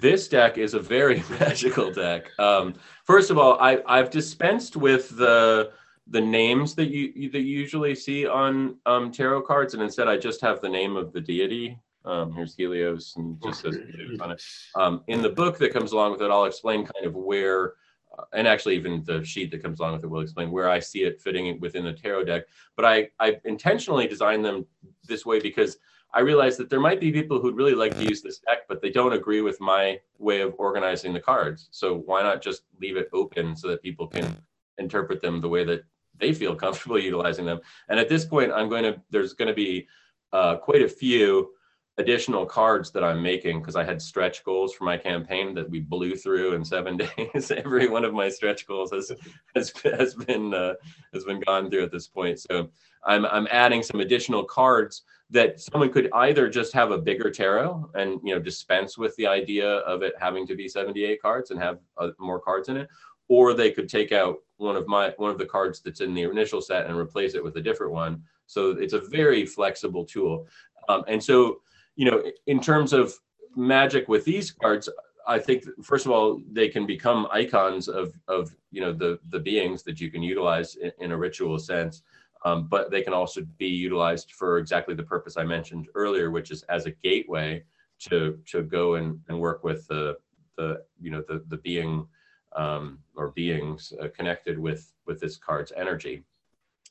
[0.01, 2.31] This deck is a very magical deck.
[2.39, 2.73] Um,
[3.05, 5.71] first of all, I, I've dispensed with the
[6.09, 10.17] the names that you that you usually see on um, tarot cards, and instead I
[10.17, 13.77] just have the name of the deity um, here's Helios and just says
[14.21, 14.41] on it.
[14.75, 17.73] Um, in the book that comes along with it, I'll explain kind of where,
[18.17, 20.79] uh, and actually even the sheet that comes along with it will explain where I
[20.79, 22.43] see it fitting within the tarot deck.
[22.75, 24.65] But I, I intentionally designed them
[25.05, 25.77] this way because
[26.13, 28.81] I realized that there might be people who'd really like to use this deck, but
[28.81, 31.67] they don't agree with my way of organizing the cards.
[31.71, 34.37] So why not just leave it open so that people can
[34.77, 35.83] interpret them the way that
[36.17, 37.59] they feel comfortable utilizing them?
[37.89, 39.87] And at this point, I'm going to, there's going to be
[40.31, 41.51] uh, quite a few
[41.99, 45.79] additional cards that I'm making because I had stretch goals for my campaign that we
[45.79, 47.51] blew through in seven days.
[47.51, 49.11] Every one of my stretch goals has
[49.55, 50.73] has, has been uh,
[51.13, 52.39] has been gone through at this point.
[52.39, 52.69] So
[53.05, 57.89] I'm I'm adding some additional cards that someone could either just have a bigger tarot
[57.95, 61.59] and you know dispense with the idea of it having to be 78 cards and
[61.59, 62.87] have uh, more cards in it,
[63.27, 66.23] or they could take out one of my one of the cards that's in the
[66.23, 68.21] initial set and replace it with a different one.
[68.45, 70.47] So it's a very flexible tool.
[70.87, 71.57] Um, and so
[71.97, 73.13] you know, in terms of
[73.55, 74.87] magic with these cards,
[75.27, 79.39] I think first of all they can become icons of of you know the the
[79.39, 82.03] beings that you can utilize in, in a ritual sense,
[82.45, 86.51] um, but they can also be utilized for exactly the purpose I mentioned earlier, which
[86.51, 87.63] is as a gateway
[88.07, 90.17] to to go and, and work with the
[90.55, 92.07] the you know the the being
[92.55, 96.23] um, or beings uh, connected with with this card's energy.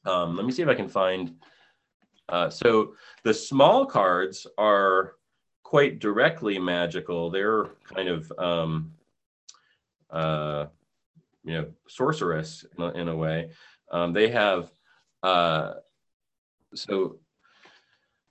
[0.04, 1.34] Um, let me see if I can find
[2.28, 5.14] uh, so the small cards are
[5.62, 7.30] quite directly magical.
[7.30, 8.92] They're kind of, um,
[10.10, 10.66] uh,
[11.44, 13.50] you know, sorcerous in a, in a way.
[13.90, 14.70] Um, they have,
[15.22, 15.74] uh,
[16.74, 17.18] so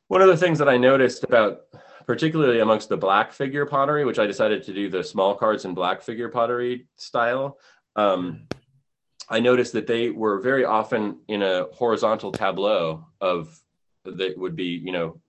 [0.07, 1.61] One of the things that I noticed about,
[2.05, 5.73] particularly amongst the black figure pottery, which I decided to do the small cards in
[5.73, 7.57] black figure pottery style,
[7.95, 8.47] um,
[9.27, 13.59] I noticed that they were very often in a horizontal tableau of
[14.05, 15.19] that would be, you know,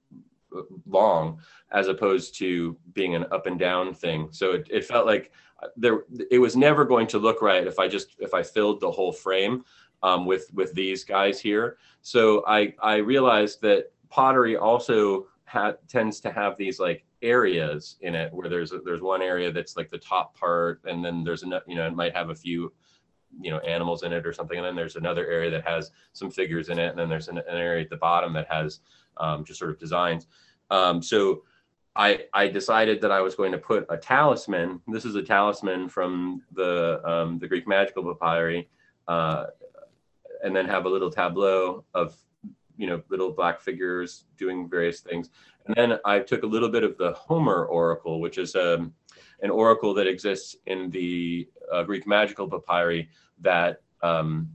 [0.86, 1.40] long
[1.72, 4.28] as opposed to being an up and down thing.
[4.30, 5.32] So it, it felt like
[5.76, 8.90] there it was never going to look right if I just if I filled the
[8.90, 9.64] whole frame
[10.02, 11.78] um, with with these guys here.
[12.02, 18.14] So I I realized that pottery also ha- tends to have these like areas in
[18.14, 21.64] it where there's there's one area that's like the top part and then there's another
[21.66, 22.72] you know it might have a few
[23.40, 26.30] you know animals in it or something and then there's another area that has some
[26.30, 28.80] figures in it and then there's an, an area at the bottom that has
[29.18, 30.26] um, just sort of designs
[30.70, 31.42] um, so
[31.96, 34.82] I, I decided that I was going to put a talisman.
[34.86, 38.68] This is a talisman from the um, the Greek magical papyri,
[39.08, 39.46] uh,
[40.44, 42.14] and then have a little tableau of
[42.76, 45.30] you know little black figures doing various things.
[45.66, 48.92] And then I took a little bit of the Homer oracle, which is um,
[49.42, 53.08] an oracle that exists in the uh, Greek magical papyri
[53.40, 54.48] that um,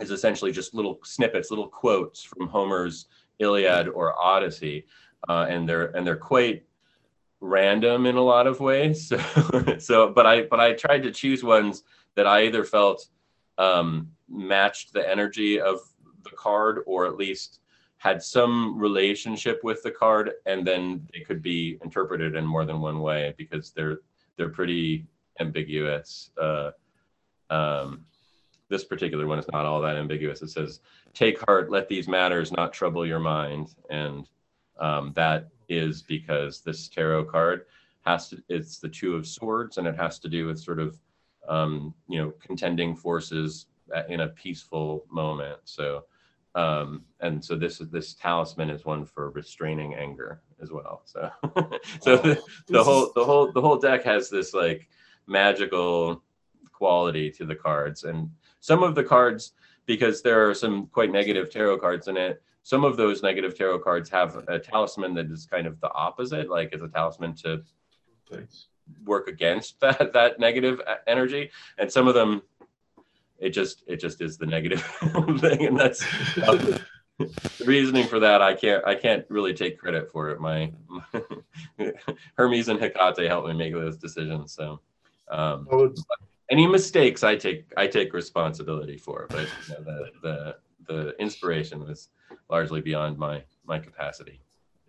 [0.00, 3.06] is essentially just little snippets, little quotes from Homer's
[3.38, 4.86] Iliad or Odyssey
[5.28, 6.64] uh, and they're and they're quite
[7.40, 9.12] random in a lot of ways.
[9.50, 11.82] So, so but I but I tried to choose ones
[12.14, 13.06] that I either felt
[13.56, 15.80] um, matched the energy of
[16.24, 17.60] the card or at least
[17.98, 22.80] had some relationship with the card and then they could be interpreted in more than
[22.80, 23.98] one way because they're
[24.36, 25.04] they're pretty
[25.40, 26.70] ambiguous uh,
[27.50, 28.04] um,
[28.68, 30.80] this particular one is not all that ambiguous it says
[31.14, 34.28] take heart let these matters not trouble your mind and
[34.78, 37.66] um, that is because this tarot card
[38.04, 40.98] has to, it's the two of swords and it has to do with sort of,
[41.48, 43.66] um, you know, contending forces
[44.08, 45.58] in a peaceful moment.
[45.64, 46.04] So,
[46.54, 51.02] um, and so this is this talisman is one for restraining anger as well.
[51.04, 51.30] So,
[52.00, 54.88] so the, the whole the whole the whole deck has this like
[55.26, 56.22] magical
[56.72, 58.30] quality to the cards, and
[58.60, 59.52] some of the cards
[59.86, 63.78] because there are some quite negative tarot cards in it some of those negative tarot
[63.78, 67.62] cards have a talisman that is kind of the opposite, like it's a talisman to
[69.06, 72.42] work against that that negative energy, and some of them
[73.38, 74.82] it just it just is the negative
[75.40, 76.00] thing, and that's
[76.36, 76.82] the
[77.64, 78.42] reasoning for that.
[78.42, 80.40] I can't I can't really take credit for it.
[80.40, 81.22] My, my
[82.36, 84.52] Hermes and Hecate helped me make those decisions.
[84.52, 84.80] So.
[85.30, 85.68] Um,
[86.50, 91.86] any mistakes I take I take responsibility for, but you know, the the the inspiration
[91.86, 92.08] was
[92.48, 94.40] largely beyond my my capacity.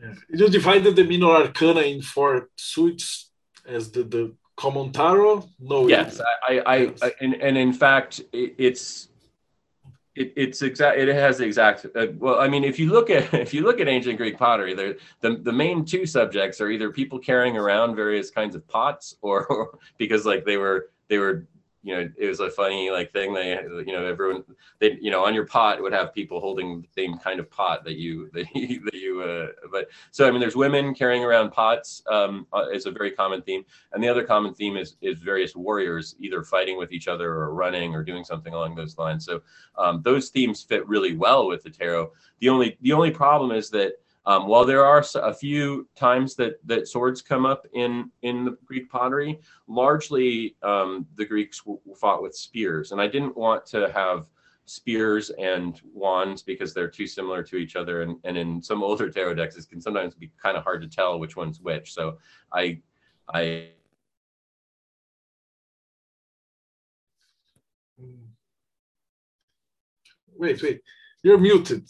[0.02, 0.14] Yeah.
[0.30, 3.32] You divided the minor arcana in four suites
[3.66, 5.47] as the, the common tarot.
[5.60, 5.88] No.
[5.88, 6.99] Yes, I, I, yes.
[7.01, 9.10] I and, and in fact, it, it's
[10.16, 10.99] it, it's exact.
[10.99, 11.86] It has the exact.
[11.95, 14.74] Uh, well, I mean, if you look at if you look at ancient Greek pottery,
[14.74, 19.16] there the the main two subjects are either people carrying around various kinds of pots,
[19.22, 21.47] or, or because like they were they were
[21.82, 23.34] you know, it was a funny like thing.
[23.34, 24.43] They, you know, everyone,
[24.80, 27.86] they, you know, on your pot would have people holding the same kind of pot
[27.86, 31.51] that you, that you, that you uh, but so I mean, there's women carrying around
[31.51, 33.63] pots um, uh, is a very common theme,
[33.93, 37.53] and the other common theme is is various warriors either fighting with each other or
[37.53, 39.25] running or doing something along those lines.
[39.25, 39.41] So
[39.77, 42.11] um, those themes fit really well with the tarot.
[42.39, 43.93] The only the only problem is that
[44.26, 48.57] um, while there are a few times that that swords come up in in the
[48.65, 51.61] Greek pottery, largely um, the Greeks
[51.95, 54.28] fought with spears, and I didn't want to have
[54.65, 59.09] spears and wands because they're too similar to each other, and, and in some older
[59.09, 61.93] tarot decks, it can sometimes be kind of hard to tell which one's which.
[61.93, 62.17] So
[62.53, 62.82] I
[63.34, 63.70] I
[70.36, 70.82] wait wait.
[71.24, 71.88] You're muted.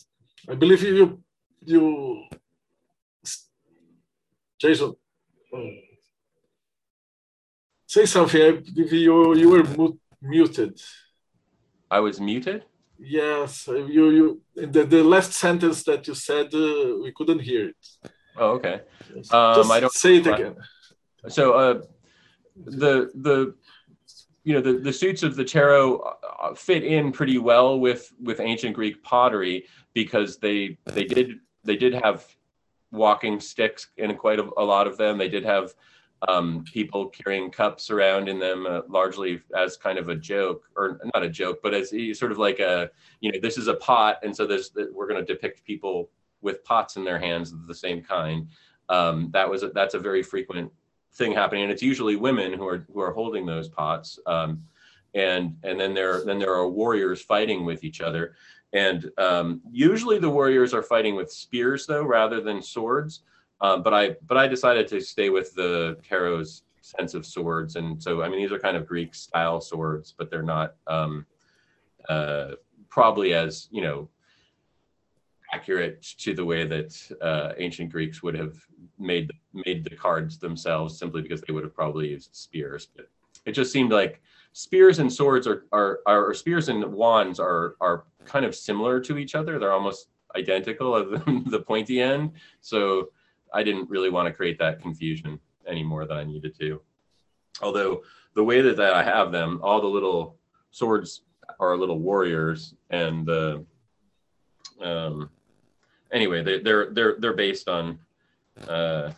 [0.48, 1.22] I believe you
[1.70, 2.24] you
[4.60, 4.96] Jason
[7.86, 8.64] say something.
[8.74, 10.80] You you were muted.
[11.90, 12.66] I was muted.
[13.00, 17.84] Yes, you you the, the last sentence that you said uh, we couldn't hear it.
[18.36, 18.82] Oh, okay.
[19.32, 20.56] Um, Just I don't say it again.
[21.28, 21.82] So uh,
[22.66, 23.56] the the
[24.44, 28.40] you know the, the suits of the tarot uh, fit in pretty well with with
[28.40, 32.26] ancient Greek pottery because they they did they did have
[32.92, 35.18] walking sticks in quite a, a lot of them.
[35.18, 35.74] They did have
[36.28, 41.00] um, people carrying cups around in them, uh, largely as kind of a joke, or
[41.14, 42.90] not a joke, but as sort of like a,
[43.22, 46.10] you know, this is a pot, and so this we're going to depict people
[46.42, 48.48] with pots in their hands of the same kind.
[48.90, 50.72] Um, that was a, that's a very frequent
[51.14, 54.20] thing happening, and it's usually women who are who are holding those pots.
[54.26, 54.64] Um,
[55.16, 58.36] and and then there then there are warriors fighting with each other
[58.74, 63.22] and um, usually the warriors are fighting with spears though rather than swords
[63.62, 68.02] um, but i but i decided to stay with the tarot's sense of swords and
[68.02, 71.26] so i mean these are kind of greek style swords but they're not um,
[72.08, 72.52] uh,
[72.90, 74.10] probably as you know
[75.52, 78.56] accurate to the way that uh, ancient Greeks would have
[78.98, 79.32] made
[79.66, 82.88] made the cards themselves, simply because they would have probably used spears.
[82.96, 83.10] But
[83.46, 84.22] it just seemed like
[84.54, 89.18] spears and swords are are, are spears and wands are are kind of similar to
[89.18, 89.60] each other.
[89.60, 92.32] They're almost identical at the, pointy end.
[92.62, 93.10] So
[93.54, 96.82] I didn't really want to create that confusion any more than I needed to.
[97.62, 98.04] Although
[98.36, 100.38] the way that, that I have them, all the little
[100.72, 101.24] swords
[101.60, 103.66] are little warriors, and the
[104.82, 105.30] um,
[106.12, 108.00] anyway, they, they're they're they're based on
[108.68, 109.12] uh,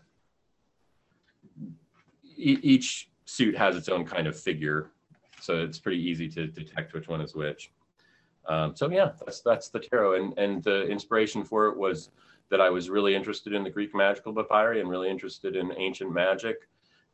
[2.35, 4.89] e- each suit has its own kind of figure,
[5.39, 7.71] so it's pretty easy to detect which one is which.
[8.47, 12.09] Um, so yeah, that's that's the tarot, and and the inspiration for it was
[12.49, 16.11] that I was really interested in the Greek magical papyri and really interested in ancient
[16.11, 16.67] magic,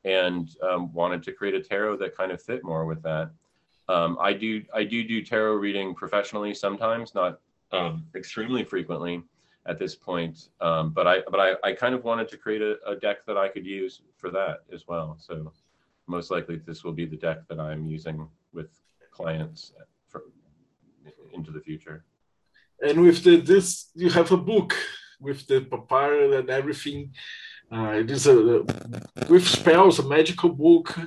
[0.04, 3.32] and um, wanted to create a tarot that kind of fit more with that.
[3.90, 7.40] Um, I do I do do tarot reading professionally sometimes, not
[7.72, 9.24] um, extremely frequently
[9.66, 10.50] at this point.
[10.62, 13.38] Um, but I but I, I kind of wanted to create a, a, deck that
[13.38, 15.18] I could use for that as well.
[15.20, 15.52] So
[16.08, 18.70] most likely this will be the deck that I'm using with
[19.12, 19.74] clients
[21.34, 22.06] into the future.
[22.82, 24.76] And with the this, you have a book
[25.20, 27.14] with the papyri and everything.
[27.72, 28.64] Uh, it is a
[29.30, 30.98] with spells, a magical book.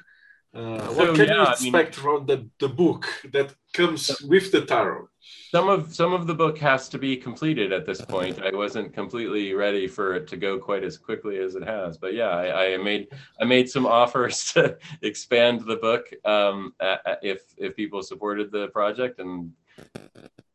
[0.52, 4.20] Uh, so, what can yeah, you expect I mean, from the, the book that comes
[4.22, 5.10] with the tarot?
[5.50, 8.40] some of some of the book has to be completed at this point.
[8.42, 12.14] I wasn't completely ready for it to go quite as quickly as it has, but
[12.14, 13.08] yeah, I, I made
[13.40, 16.74] I made some offers to expand the book um,
[17.22, 19.52] if if people supported the project, and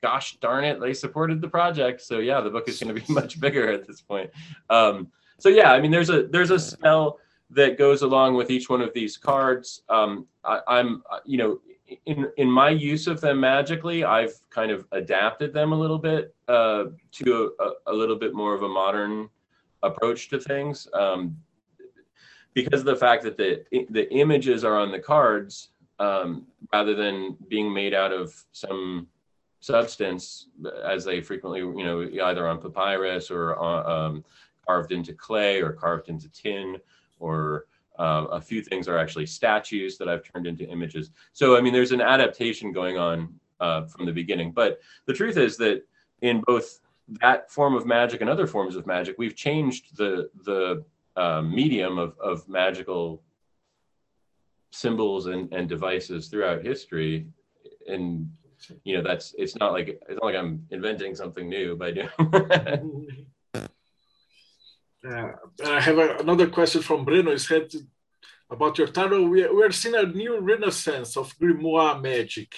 [0.02, 2.02] gosh darn it, they supported the project.
[2.02, 4.30] So yeah, the book is going to be much bigger at this point.
[4.70, 7.20] Um, so yeah, I mean, there's a there's a spell
[7.50, 9.82] that goes along with each one of these cards.
[9.90, 11.60] Um, I, I'm you know
[12.06, 16.34] in in my use of them magically, I've kind of adapted them a little bit
[16.48, 19.30] uh, to a, a, little bit more of a modern
[19.84, 20.88] approach to things.
[20.94, 21.38] Um,
[22.54, 25.70] because of the fact that the the images are on the cards
[26.00, 29.08] um, rather than being made out of some
[29.66, 30.48] substance,
[30.84, 34.26] as they frequently, you know, either on papyrus or on, um,
[34.68, 36.78] carved into clay or carved into tin
[37.20, 37.66] or
[37.98, 41.12] uh, a few things are actually statues that I've turned into images.
[41.34, 44.52] So, I mean, there's an adaptation going on uh, from the beginning.
[44.52, 45.84] But the truth is that
[46.22, 46.82] in both
[47.22, 50.84] that form of magic and other forms of magic, we've changed the the
[51.16, 53.24] uh, medium of, of magical
[54.72, 57.26] symbols and, and devices throughout history.
[57.88, 58.30] And
[58.84, 62.10] you know, that's it's not like it's not like I'm inventing something new by doing.
[65.08, 67.32] Uh, I have a, another question from Breno.
[67.32, 67.72] He said
[68.50, 69.28] about your title.
[69.28, 72.56] We, we are seeing a new renaissance of grimoire magic,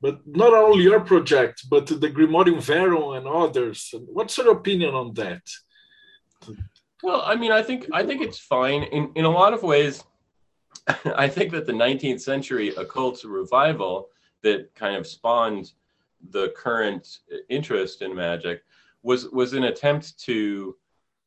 [0.00, 3.92] but not only your project, but the Grimorium Verum and others.
[4.06, 5.42] What's your opinion on that?
[7.02, 10.02] Well, I mean, I think I think it's fine in in a lot of ways.
[11.16, 14.08] I think that the 19th century occult revival
[14.42, 15.72] that kind of spawned
[16.30, 17.18] the current
[17.48, 18.62] interest in magic
[19.02, 20.76] was was an attempt to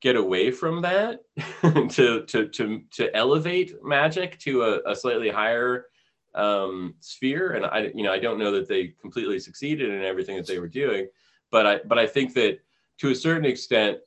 [0.02, 1.22] get away from that
[1.90, 5.88] to to to to elevate magic to a, a slightly higher
[6.36, 7.54] um, sphere.
[7.54, 10.60] And i you know i don't know that they completely succeeded in everything that they
[10.60, 11.08] were doing
[11.52, 12.60] but i but i think that
[13.00, 14.00] to a certain extent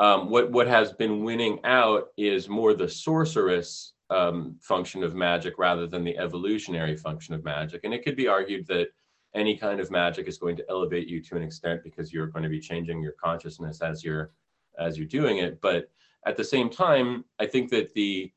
[0.00, 5.58] um, what what has been winning out is more the sorcerous um, function of magic
[5.58, 8.88] rather than the evolutionary function of magic and it could be argued that
[9.34, 12.42] any kind of magic is going to elevate you to an extent because you're going
[12.42, 14.32] to be changing your consciousness as you're
[14.78, 15.60] as you're doing it.
[15.60, 15.90] But
[16.26, 18.32] at the same time, I think that the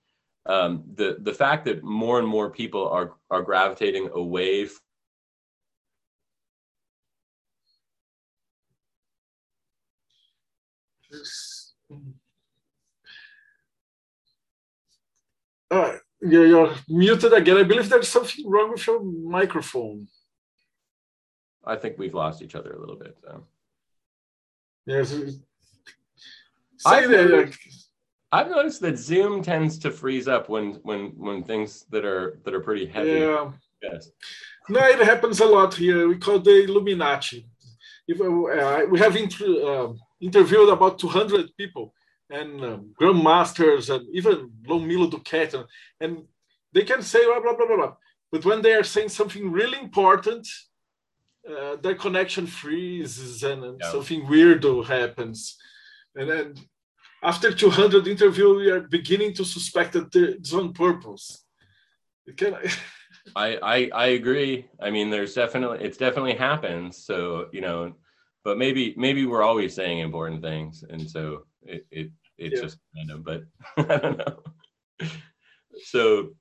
[0.47, 4.67] um, the the fact that more and more people are are gravitating away.
[11.87, 12.20] From
[15.71, 17.57] uh, you're, you're muted again.
[17.57, 20.07] I believe there's something wrong with your microphone.
[21.65, 23.17] I think we've lost each other a little bit.
[23.23, 23.43] So.
[24.85, 25.15] Yes,
[26.85, 27.89] I've noticed,
[28.31, 32.53] I've noticed that Zoom tends to freeze up when when when things that are that
[32.53, 33.11] are pretty heavy.
[33.11, 33.51] Yeah.
[33.83, 34.09] Yes.
[34.69, 36.07] No, it happens a lot here.
[36.07, 37.45] We call the Illuminati.
[38.07, 41.93] If uh, we have inter, uh, interviewed about 200 people
[42.31, 45.65] and um, grandmasters and even Lon Milo DuQuette,
[45.99, 46.23] and
[46.73, 47.93] they can say blah blah blah blah blah.
[48.31, 50.47] but when they are saying something really important,
[51.49, 53.91] uh, their connection freezes and, and yeah.
[53.91, 55.57] something weirdo happens.
[56.15, 56.55] And then
[57.23, 61.45] after 200 interview, we are beginning to suspect that it's on purpose.
[62.25, 62.55] It can.
[63.35, 64.67] I, I I agree.
[64.79, 66.97] I mean, there's definitely it's definitely happens.
[66.97, 67.93] So you know,
[68.43, 72.11] but maybe maybe we're always saying important things, and so it it
[72.41, 72.61] it's yeah.
[72.61, 73.23] just random.
[73.23, 73.43] But
[73.89, 75.07] I don't know.
[75.83, 76.31] So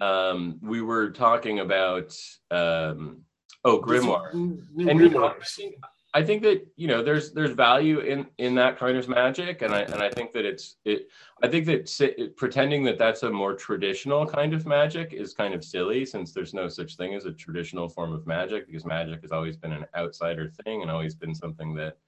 [0.00, 2.16] um, we were talking about
[2.50, 3.22] um,
[3.64, 5.74] oh grimoire, and you know, I think,
[6.14, 9.74] I think that you know there's there's value in in that kind of magic, and
[9.74, 11.08] I and I think that it's it.
[11.42, 15.54] I think that it, pretending that that's a more traditional kind of magic is kind
[15.54, 19.22] of silly, since there's no such thing as a traditional form of magic, because magic
[19.22, 21.98] has always been an outsider thing and always been something that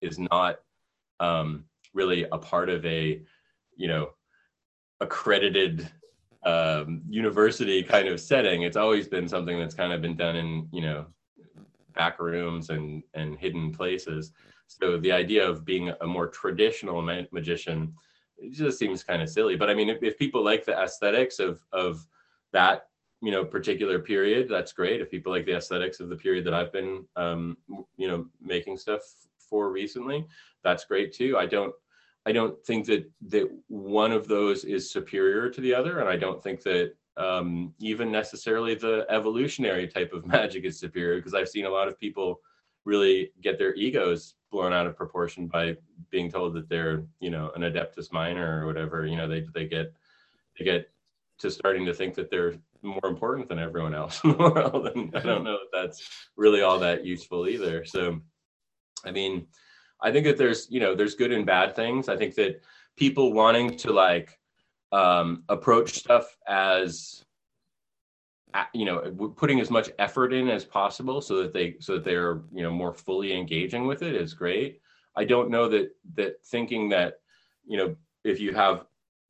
[0.00, 0.56] is not
[1.20, 1.64] um,
[1.94, 3.22] really a part of a
[3.76, 4.10] you know
[5.00, 5.90] accredited
[6.44, 8.62] um, university kind of setting.
[8.62, 11.06] It's always been something that's kind of been done in you know
[11.94, 14.32] back rooms and and hidden places.
[14.66, 17.94] So the idea of being a more traditional ma- magician
[18.50, 19.56] just seems kind of silly.
[19.56, 22.06] But I mean, if, if people like the aesthetics of of
[22.52, 22.86] that
[23.20, 25.00] you know particular period, that's great.
[25.00, 27.56] If people like the aesthetics of the period that I've been um,
[27.96, 29.02] you know making stuff
[29.52, 30.26] for recently,
[30.64, 31.36] that's great too.
[31.36, 31.74] I don't
[32.24, 36.16] I don't think that that one of those is superior to the other, and I
[36.16, 41.50] don't think that um, even necessarily the evolutionary type of magic is superior because I've
[41.50, 42.40] seen a lot of people
[42.86, 45.76] really get their egos blown out of proportion by
[46.10, 49.66] being told that they're you know an adeptus minor or whatever you know they they
[49.66, 49.92] get
[50.58, 50.90] they get
[51.38, 55.14] to starting to think that they're more important than everyone else in the world and
[55.16, 58.20] i don't know if that's really all that useful either so
[59.04, 59.46] i mean
[60.00, 62.08] i think that there's you know there's good and bad things.
[62.08, 62.62] I think that
[62.96, 64.38] people wanting to like
[64.90, 67.24] um, approach stuff as
[68.74, 72.42] you know putting as much effort in as possible so that they so that they're
[72.52, 74.80] you know more fully engaging with it is great.
[75.16, 77.20] I don't know that that thinking that
[77.66, 78.84] you know if you have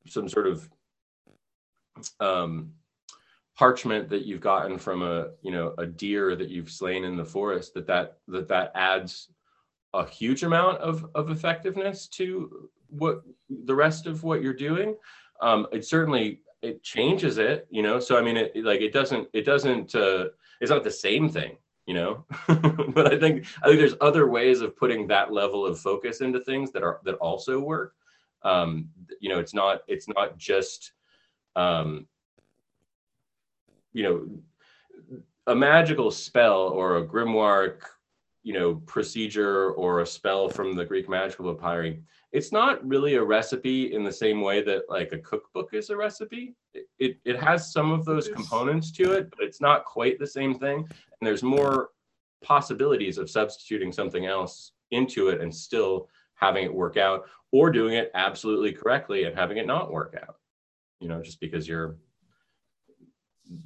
[0.06, 0.68] some sort of
[2.18, 2.72] um
[3.56, 7.24] parchment that you've gotten from a you know a deer that you've slain in the
[7.24, 9.28] forest that that that that adds
[9.94, 13.22] a huge amount of of effectiveness to what
[13.64, 14.94] the rest of what you're doing
[15.42, 17.98] um, it certainly it changes it, you know.
[17.98, 20.26] So I mean, it like it doesn't it doesn't uh,
[20.60, 22.24] it's not the same thing, you know.
[22.48, 26.40] but I think I think there's other ways of putting that level of focus into
[26.40, 27.94] things that are that also work.
[28.44, 28.88] Um,
[29.20, 30.92] you know, it's not it's not just
[31.56, 32.06] um,
[33.92, 34.28] you know
[35.48, 37.80] a magical spell or a grimoire
[38.42, 43.22] you know procedure or a spell from the greek magical papyri it's not really a
[43.22, 46.54] recipe in the same way that like a cookbook is a recipe.
[46.72, 50.26] It, it, it has some of those components to it, but it's not quite the
[50.26, 50.78] same thing.
[50.78, 51.90] And there's more
[52.42, 57.94] possibilities of substituting something else into it and still having it work out or doing
[57.94, 60.36] it absolutely correctly and having it not work out.
[61.00, 61.96] You know, just because you're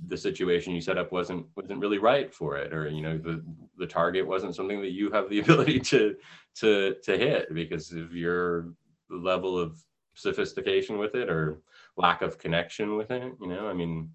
[0.09, 3.43] the situation you set up wasn't wasn't really right for it or you know the
[3.77, 6.17] the target wasn't something that you have the ability to
[6.55, 8.73] to to hit because of your
[9.11, 9.79] level of
[10.15, 11.61] sophistication with it or
[11.97, 14.11] lack of connection with it you know i mean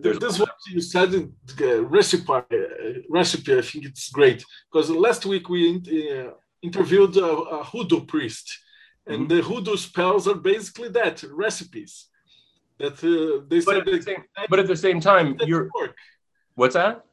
[0.00, 2.44] there's this what you said in uh, recipe uh,
[3.08, 6.30] recipe i think it's great because last week we uh,
[6.62, 8.58] interviewed a, a, hoodoo priest
[9.06, 9.36] and mm-hmm.
[9.36, 12.08] the hoodoo spells are basically that recipes
[12.82, 13.78] that uh, they but said.
[13.78, 15.70] At the same, but at the same time, you're.
[15.74, 15.96] Work.
[16.56, 17.04] What's that?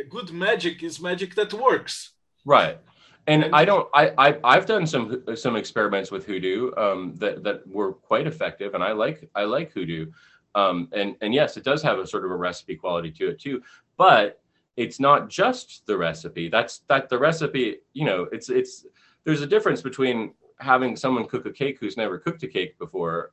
[0.00, 2.12] A good magic is magic that works.
[2.44, 2.78] Right.
[3.26, 3.88] And, and I don't.
[3.94, 8.74] I, I I've done some some experiments with hoodoo um, that that were quite effective,
[8.74, 10.06] and I like I like hoodoo.
[10.54, 13.40] Um, and and yes, it does have a sort of a recipe quality to it
[13.40, 13.62] too.
[13.96, 14.40] But
[14.76, 16.48] it's not just the recipe.
[16.48, 17.78] That's that the recipe.
[17.92, 18.86] You know, it's it's
[19.24, 23.32] there's a difference between having someone cook a cake who's never cooked a cake before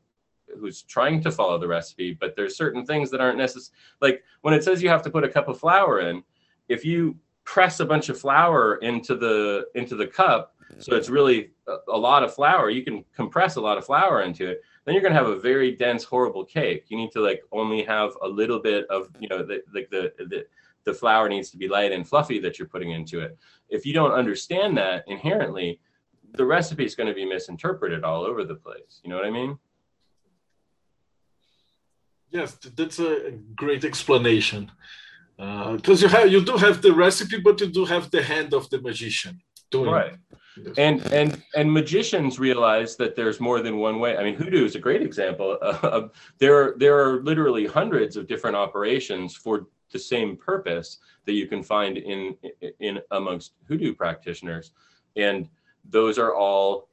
[0.59, 3.75] who's trying to follow the recipe, but there's certain things that aren't necessary.
[4.01, 6.23] Like when it says you have to put a cup of flour in,
[6.67, 11.51] if you press a bunch of flour into the into the cup, so it's really
[11.87, 14.61] a, lot of flour, you can compress a lot of flour into it.
[14.83, 16.85] Then you're gonna have a very dense, horrible cake.
[16.89, 20.11] You need to like only have a little bit of you know the like the,
[20.17, 20.45] the the
[20.85, 23.37] the flour needs to be light and fluffy that you're putting into it.
[23.69, 25.79] If you don't understand that inherently,
[26.33, 29.01] the recipe is going to be misinterpreted all over the place.
[29.03, 29.57] You know what I mean?
[32.31, 34.71] Yes, that's a great explanation.
[35.37, 38.53] Because uh, you have you do have the recipe, but you do have the hand
[38.53, 40.13] of the magician doing right.
[40.77, 44.75] and and and magicians realize that there's more than one way i mean hoodoo is
[44.75, 50.35] a great example of there there are literally hundreds of different operations for the same
[50.37, 52.35] purpose that you can find in
[52.79, 54.71] in amongst hoodoo practitioners
[55.15, 55.49] and
[55.89, 56.89] those are all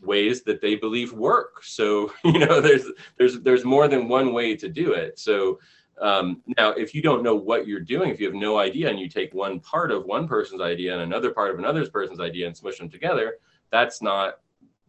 [0.00, 2.86] ways that they believe work so you know there's
[3.18, 5.58] there's there's more than one way to do it so
[6.00, 8.98] um, now, if you don't know what you're doing, if you have no idea, and
[8.98, 12.46] you take one part of one person's idea and another part of another person's idea
[12.46, 13.34] and smush them together,
[13.70, 14.36] that's not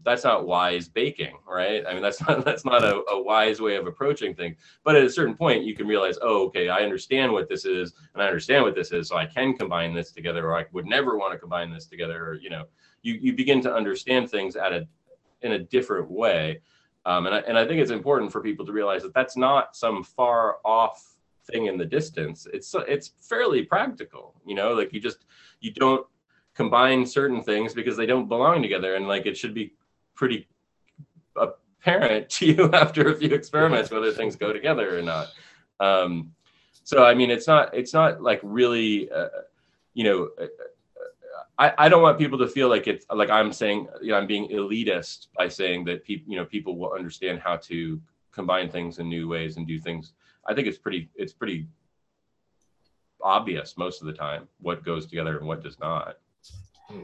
[0.04, 1.84] that's not wise baking, right?
[1.88, 4.56] I mean, that's not that's not a, a wise way of approaching things.
[4.84, 7.94] But at a certain point, you can realize, oh, okay, I understand what this is,
[8.14, 10.86] and I understand what this is, so I can combine this together, or I would
[10.86, 12.66] never want to combine this together, or you know,
[13.02, 14.88] you you begin to understand things at a
[15.41, 16.62] in a different way.
[17.06, 19.76] Um, and, I, and I think it's important for people to realize that that's not
[19.76, 22.47] some far off thing in the distance.
[22.54, 25.26] It's it's fairly practical, you know, like you just
[25.60, 26.06] you don't
[26.54, 29.74] combine certain things because they don't belong together, and like it should be
[30.16, 30.47] pretty
[31.36, 35.30] apparent to you after a few experiments whether things go together or not.
[35.80, 36.32] Um,
[36.84, 39.30] so I mean, it's not it's not like really, uh,
[39.93, 40.30] you know.
[40.39, 40.47] Uh,
[41.58, 44.28] I, I don't want people to feel like it's like I'm saying, you know, I'm
[44.28, 48.02] being elitist by saying that people, you know, people will understand how to
[48.32, 50.14] combine things in new ways and do things.
[50.48, 51.68] I think it's pretty, it's pretty
[53.22, 56.18] obvious most of the time what goes together and what does not.
[56.88, 57.04] Hmm.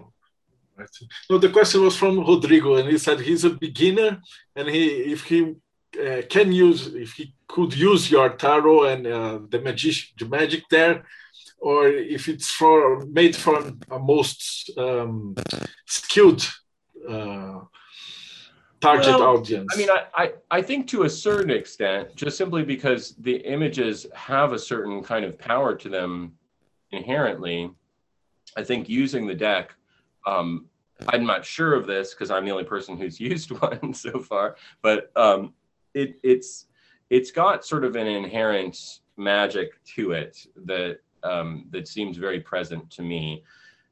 [1.30, 4.22] No, the question was from Rodrigo, and he said he's a beginner,
[4.56, 5.56] and he if he
[6.00, 10.64] uh, can use if he could use your tarot and uh, the magic the magic
[10.70, 11.04] there
[11.60, 15.36] or if it's for made for a most um,
[15.86, 16.48] skilled
[17.10, 17.60] uh,
[18.80, 19.72] target well, audience.
[19.74, 24.06] I mean, I, I, I think to a certain extent, just simply because the images
[24.14, 26.34] have a certain kind of power to them
[26.92, 27.72] inherently,
[28.56, 29.74] I think using the deck,
[30.26, 30.68] um,
[31.08, 34.58] I'm not sure of this because I'm the only person who's used one so far,
[34.82, 35.54] but um,
[35.94, 36.66] it, it's
[37.10, 42.90] it's got sort of an inherent magic to it that um, that seems very present
[42.92, 43.44] to me.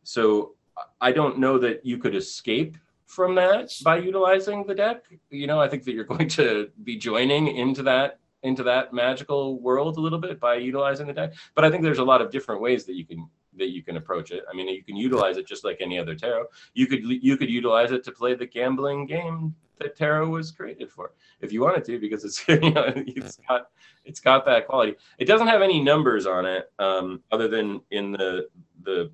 [0.04, 0.54] So
[1.02, 5.04] I don't know that you could escape from that by utilizing the deck.
[5.30, 9.60] You know, I think that you're going to be joining into that into that magical
[9.60, 11.34] world a little bit by utilizing the deck.
[11.56, 13.98] But I think there's a lot of different ways that you can that you can
[13.98, 14.44] approach it.
[14.52, 16.46] I mean, you can utilize it just like any other tarot.
[16.74, 20.92] You could you could utilize it to play the gambling game that tarot was created
[20.92, 21.12] for.
[21.42, 23.70] If you wanted to because it's you know it's got
[24.04, 24.96] it's got that quality.
[25.18, 28.48] It doesn't have any numbers on it um, other than in the
[28.84, 29.12] the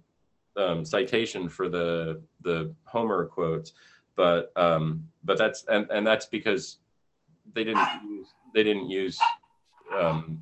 [0.57, 3.74] um, citation for the the homer quotes.
[4.16, 6.78] But um, but that's and, and that's because
[7.53, 9.20] they didn't use they didn't use
[9.97, 10.41] um,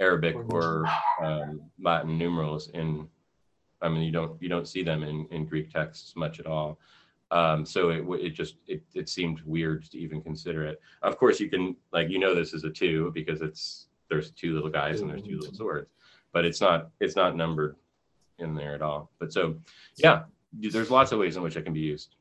[0.00, 0.86] arabic or
[1.20, 3.08] um, latin numerals in
[3.82, 6.78] i mean you don't you don't see them in in greek texts much at all
[7.30, 10.80] um, so it it just it it seemed weird to even consider it.
[11.02, 14.54] Of course, you can like you know this is a two because it's there's two
[14.54, 15.90] little guys and there's two little swords,
[16.32, 17.76] but it's not it's not numbered
[18.38, 19.10] in there at all.
[19.18, 19.56] But so
[19.96, 20.22] yeah,
[20.52, 22.14] there's lots of ways in which it can be used.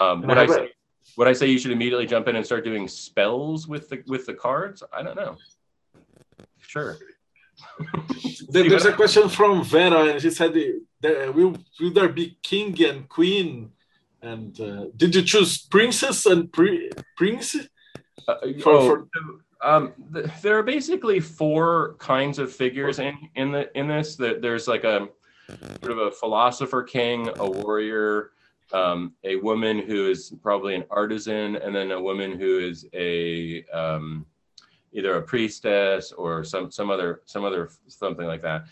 [0.00, 0.72] Um, would I say
[1.16, 4.26] would I say you should immediately jump in and start doing spells with the with
[4.26, 4.82] the cards?
[4.92, 5.36] I don't know.
[6.58, 6.98] Sure.
[8.48, 10.54] There's a question from Vera, and she said,
[11.02, 13.72] "Will will there be king and queen
[14.22, 17.56] and uh, did you choose princess and pri- prince?
[18.28, 19.08] Uh, for, oh, for...
[19.62, 19.92] Um,
[20.42, 24.16] there are basically four kinds of figures in in the in this.
[24.16, 25.08] That there's like a
[25.80, 28.30] sort of a philosopher king, a warrior,
[28.72, 33.64] um, a woman who is probably an artisan, and then a woman who is a
[33.66, 34.26] um,
[34.92, 38.64] either a priestess or some some other some other something like that.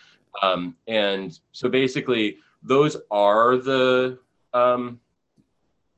[0.42, 4.18] Um, and so basically, those are the
[4.52, 5.00] um,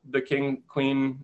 [0.09, 1.23] the king queen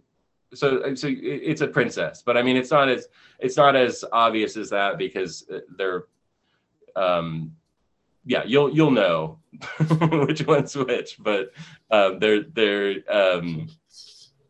[0.53, 3.07] so so it's a princess but i mean it's not as
[3.39, 5.45] it's not as obvious as that because
[5.77, 6.05] they're
[6.95, 7.51] um
[8.25, 9.39] yeah you'll you'll know
[10.27, 11.51] which one's which but
[11.91, 13.67] um they're they're um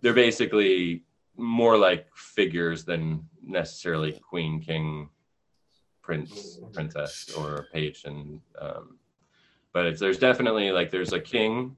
[0.01, 1.03] they're basically
[1.35, 5.09] more like figures than necessarily queen king
[6.01, 8.97] prince princess or page and um
[9.73, 11.75] but it's there's definitely like there's a king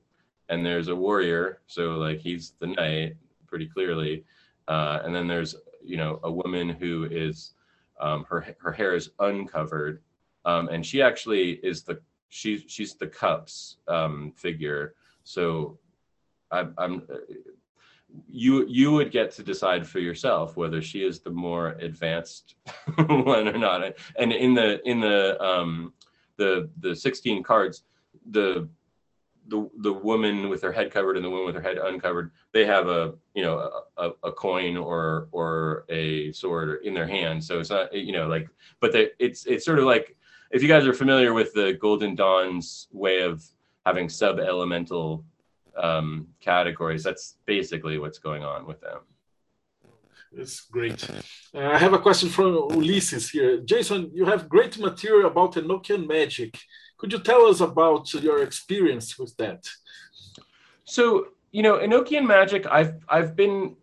[0.52, 1.62] and there's a warrior.
[1.66, 3.16] So like he's the knight
[3.48, 4.26] pretty clearly.
[4.68, 7.54] Uh, and then there's you know a woman who is
[8.00, 10.02] um, her her hair is uncovered,
[10.46, 12.00] um, and she actually is the
[12.30, 14.94] she's she's the cups um, figure.
[15.24, 15.80] So
[16.52, 17.08] I, I'm
[18.30, 22.56] you you would get to decide for yourself whether she is the more advanced
[22.96, 23.96] one or not.
[24.18, 25.94] And in the in the um,
[26.38, 27.84] the the 16 cards,
[28.32, 28.68] the
[29.52, 32.66] the the woman with her head covered and the woman with her head uncovered they
[32.66, 37.60] have a you know a, a coin or or a sword in their hand so
[37.60, 38.48] it's not you know like
[38.80, 40.16] but they, it's it's sort of like
[40.52, 43.44] if you guys are familiar with the golden dawn's way of
[43.86, 45.24] having sub elemental
[45.78, 49.02] um, categories that's basically what's going on with them
[50.34, 51.10] it's great.
[51.54, 53.58] Uh, I have a question from Ulysses here.
[53.58, 56.58] Jason, you have great material about Enochian magic.
[57.02, 59.68] Could you tell us about your experience with that?
[60.86, 63.76] So, you know, Enochian magic, I've I've been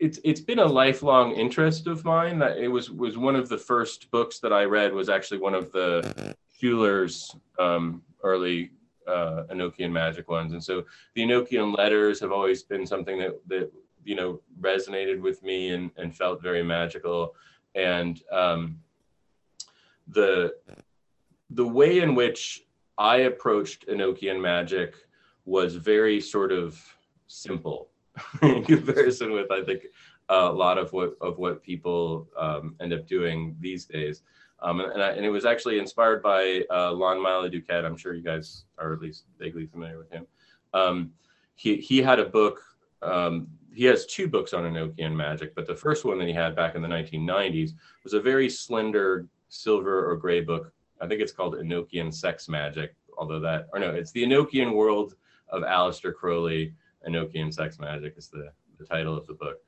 [0.00, 2.40] it's it's been a lifelong interest of mine.
[2.40, 5.54] That it was was one of the first books that I read was actually one
[5.54, 8.72] of the Schueler's um, early
[9.06, 10.82] uh, Enochian magic ones, and so
[11.14, 13.70] the Enochian letters have always been something that that
[14.04, 17.36] you know resonated with me and and felt very magical
[17.76, 18.76] and um,
[20.08, 20.52] the
[21.54, 22.64] the way in which
[22.98, 24.94] I approached Enochian magic
[25.44, 26.80] was very sort of
[27.26, 27.88] simple
[28.42, 29.86] in comparison with I think
[30.28, 34.22] a lot of what of what people um, end up doing these days.
[34.60, 37.84] Um, and, I, and, it was actually inspired by uh, Lon Milo DuQuette.
[37.84, 40.26] I'm sure you guys are at least vaguely familiar with him.
[40.72, 41.10] Um,
[41.54, 42.62] he he had a book
[43.02, 46.54] um, he has two books on Enochian magic, but the first one that he had
[46.54, 47.72] back in the 1990s
[48.04, 50.72] was a very slender silver or gray book.
[51.00, 55.14] I think it's called Enochian Sex Magic, although that, or no, it's the Enochian World
[55.48, 56.74] of Aleister Crowley.
[57.06, 59.58] Enochian Sex Magic is the, the title of the book.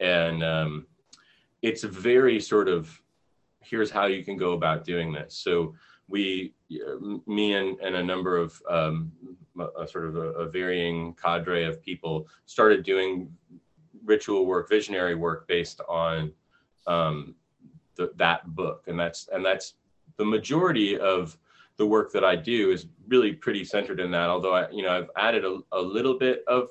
[0.00, 0.86] And um,
[1.62, 3.00] it's very sort of,
[3.60, 5.34] here's how you can go about doing this.
[5.34, 5.74] So
[6.08, 6.54] we,
[7.26, 9.12] me and, and a number of um,
[9.78, 13.32] a sort of a, a, varying cadre of people started doing
[14.04, 16.32] ritual work, visionary work based on
[16.86, 17.34] um,
[17.96, 19.74] the, that book, and that's and that's
[20.16, 21.36] the majority of
[21.76, 24.28] the work that I do is really pretty centered in that.
[24.28, 26.68] Although I, you know, I've added a, a little bit of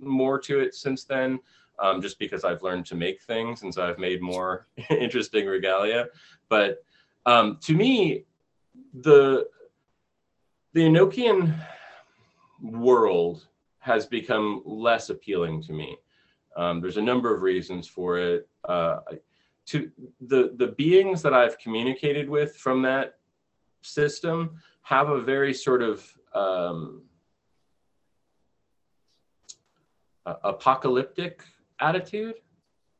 [0.00, 1.38] more to it since then,
[1.78, 6.06] um, just because I've learned to make things, and so I've made more interesting regalia.
[6.48, 6.78] But
[7.26, 8.24] um, to me,
[8.92, 9.48] the
[10.72, 11.54] the Enochian
[12.60, 13.46] world
[13.78, 15.96] has become less appealing to me.
[16.56, 18.48] Um, there's a number of reasons for it.
[18.64, 18.98] Uh,
[19.68, 19.90] to
[20.20, 23.14] the the beings that I've communicated with from that
[23.82, 27.02] system have a very sort of um,
[30.44, 31.42] apocalyptic
[31.80, 32.36] attitude.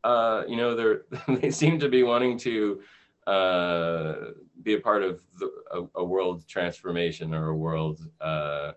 [0.05, 2.81] Uh, you know, they they seem to be wanting to
[3.27, 4.15] uh,
[4.63, 8.73] be a part of the, a, a, world transformation or a world uh,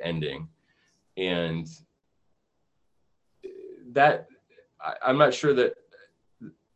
[0.00, 0.48] ending.
[1.16, 1.66] And
[3.90, 4.28] that,
[4.80, 5.74] I, am not sure that,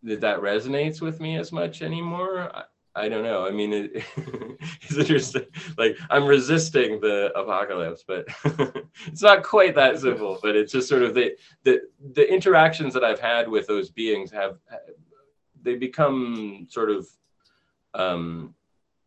[0.05, 2.51] that that resonates with me as much anymore.
[2.55, 3.47] I, I don't know.
[3.47, 4.05] I mean, it,
[4.83, 5.47] it's interesting.
[5.79, 8.27] Like I'm resisting the apocalypse, but
[9.07, 10.39] it's not quite that simple.
[10.43, 11.83] But it's just sort of the the
[12.15, 14.59] the interactions that I've had with those beings have
[15.63, 17.07] they become sort of
[17.95, 18.55] um,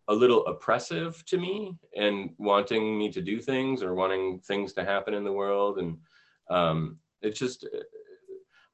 [0.08, 4.86] a little oppressive to me and wanting me to do things or wanting things to
[4.86, 5.98] happen in the world and
[6.50, 7.68] um, it's just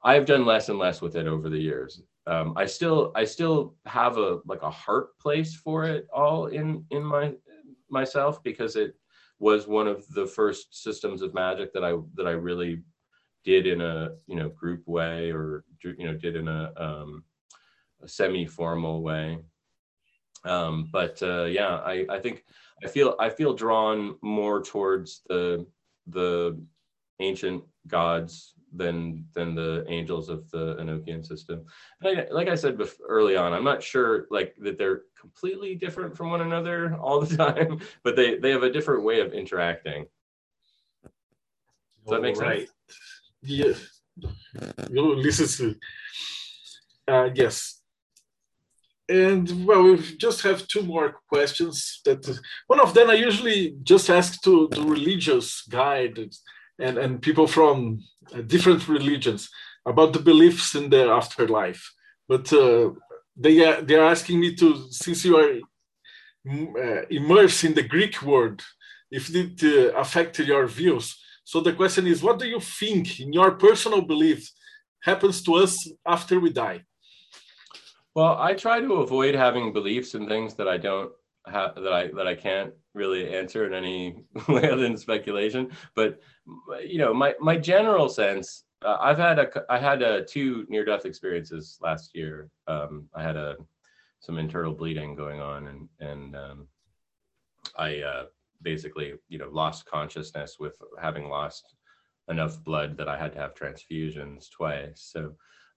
[0.04, 3.74] i've done less and less with it over the years um, i still i still
[3.86, 7.32] have a like a heart place for it all in in my
[7.90, 8.94] myself because it
[9.38, 12.82] was one of the first systems of magic that i that i really
[13.44, 17.24] did in a you know group way or you know did in a, um,
[18.02, 19.38] a semi-formal way.
[20.44, 22.44] Um, but uh, yeah, I, I think
[22.84, 25.66] I feel I feel drawn more towards the
[26.08, 26.60] the
[27.20, 31.64] ancient gods than than the angels of the Enochian system.
[32.02, 36.16] I, like I said before, early on, I'm not sure like that they're completely different
[36.16, 40.06] from one another all the time, but they they have a different way of interacting.
[42.04, 42.68] Does that make right.
[42.68, 42.72] sense?
[43.42, 43.76] You
[44.90, 45.78] know, listen
[47.08, 47.80] uh, yes,
[49.08, 52.00] and well, we just have two more questions.
[52.04, 56.18] That one of them I usually just ask to the religious guide
[56.82, 58.00] and, and people from
[58.34, 59.48] uh, different religions
[59.86, 61.82] about the beliefs in the afterlife.
[62.28, 62.90] But uh,
[63.44, 65.52] they are they are asking me to since you are
[66.84, 68.58] uh, immersed in the Greek world,
[69.10, 71.06] if it uh, affected your views.
[71.44, 74.50] So the question is, what do you think, in your personal belief,
[75.02, 75.74] happens to us
[76.06, 76.80] after we die?
[78.14, 81.12] Well, I try to avoid having beliefs in things that I don't
[81.46, 85.70] have that I that I can't really answer in any way other than speculation.
[85.94, 86.20] But
[86.84, 90.84] you know, my my general sense, uh, I've had a I had a two near
[90.84, 92.48] death experiences last year.
[92.68, 93.56] Um, I had a
[94.20, 96.68] some internal bleeding going on, and and um,
[97.76, 98.24] I uh,
[98.62, 101.74] basically you know lost consciousness with having lost
[102.28, 105.10] enough blood that I had to have transfusions twice.
[105.12, 105.34] So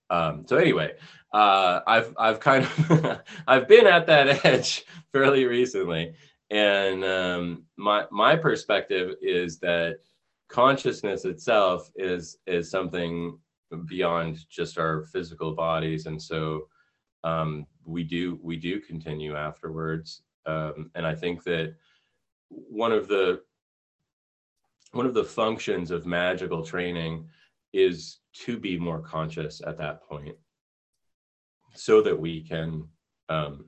[0.09, 0.93] um, so anyway,
[1.33, 6.13] uh, I've I've kind of I've been at that edge fairly recently,
[6.49, 9.99] and um, my my perspective is that
[10.47, 13.37] consciousness itself is is something
[13.85, 16.67] beyond just our physical bodies, and so
[17.23, 21.75] um, we do we do continue afterwards, um, and I think that
[22.49, 23.41] one of the
[24.91, 27.27] one of the functions of magical training
[27.75, 30.35] is to be more conscious at that point
[31.73, 32.87] so that we can
[33.27, 33.65] um,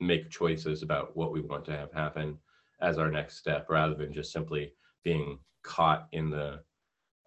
[0.00, 2.38] make choices about what we want to have happen
[2.80, 4.72] as our next step rather than just simply
[5.04, 6.60] being caught in the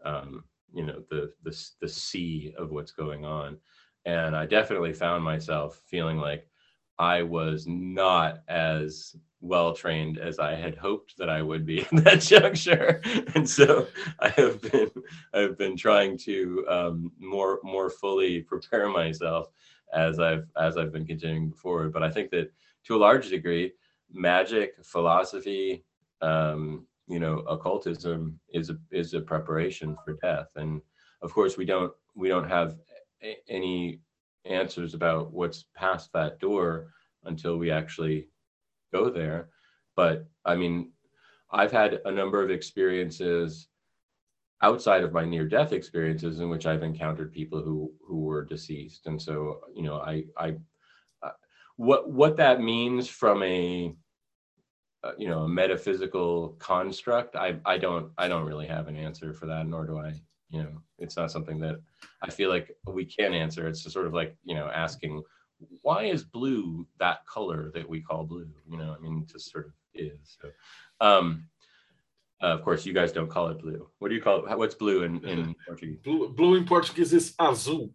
[0.03, 3.57] um, you know the, the the sea of what's going on.
[4.05, 6.47] And i definitely found myself feeling like
[6.99, 12.03] i was not as well trained as I had hoped that I would be in
[12.03, 13.01] that juncture,
[13.35, 13.87] and so
[14.19, 14.89] I have been
[15.33, 19.49] I've been trying to um, more more fully prepare myself
[19.93, 21.93] as I've as I've been continuing forward.
[21.93, 22.51] But I think that
[22.85, 23.73] to a large degree,
[24.11, 25.83] magic, philosophy,
[26.21, 30.81] um, you know, occultism is a is a preparation for death, and
[31.21, 32.77] of course we don't we don't have
[33.49, 33.99] any
[34.45, 36.87] answers about what's past that door
[37.25, 38.27] until we actually
[38.91, 39.49] go there.
[39.95, 40.91] But I mean,
[41.51, 43.67] I've had a number of experiences
[44.61, 49.07] outside of my near death experiences in which I've encountered people who who were deceased.
[49.07, 50.55] And so, you know, I I
[51.21, 51.31] uh,
[51.75, 53.95] what what that means from a
[55.03, 59.33] uh, you know a metaphysical construct I, I don't i don't really have an answer
[59.33, 60.13] for that nor do i
[60.53, 61.75] you know it's not something that
[62.21, 65.21] i feel like we can answer it's just sort of like you know asking
[65.81, 68.47] why is blue that color that we call blue?
[68.69, 70.37] You know, I mean, just sort of is.
[70.41, 70.49] So,
[71.05, 71.45] um,
[72.41, 73.87] uh, of course, you guys don't call it blue.
[73.99, 74.57] What do you call it?
[74.57, 75.99] What's blue in, in Portuguese?
[76.03, 77.91] Blue, blue in Portuguese is azul.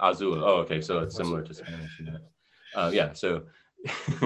[0.00, 0.42] Azul.
[0.44, 0.80] Oh, okay.
[0.80, 2.00] So it's similar to Spanish.
[2.74, 3.12] Uh, yeah.
[3.12, 3.44] So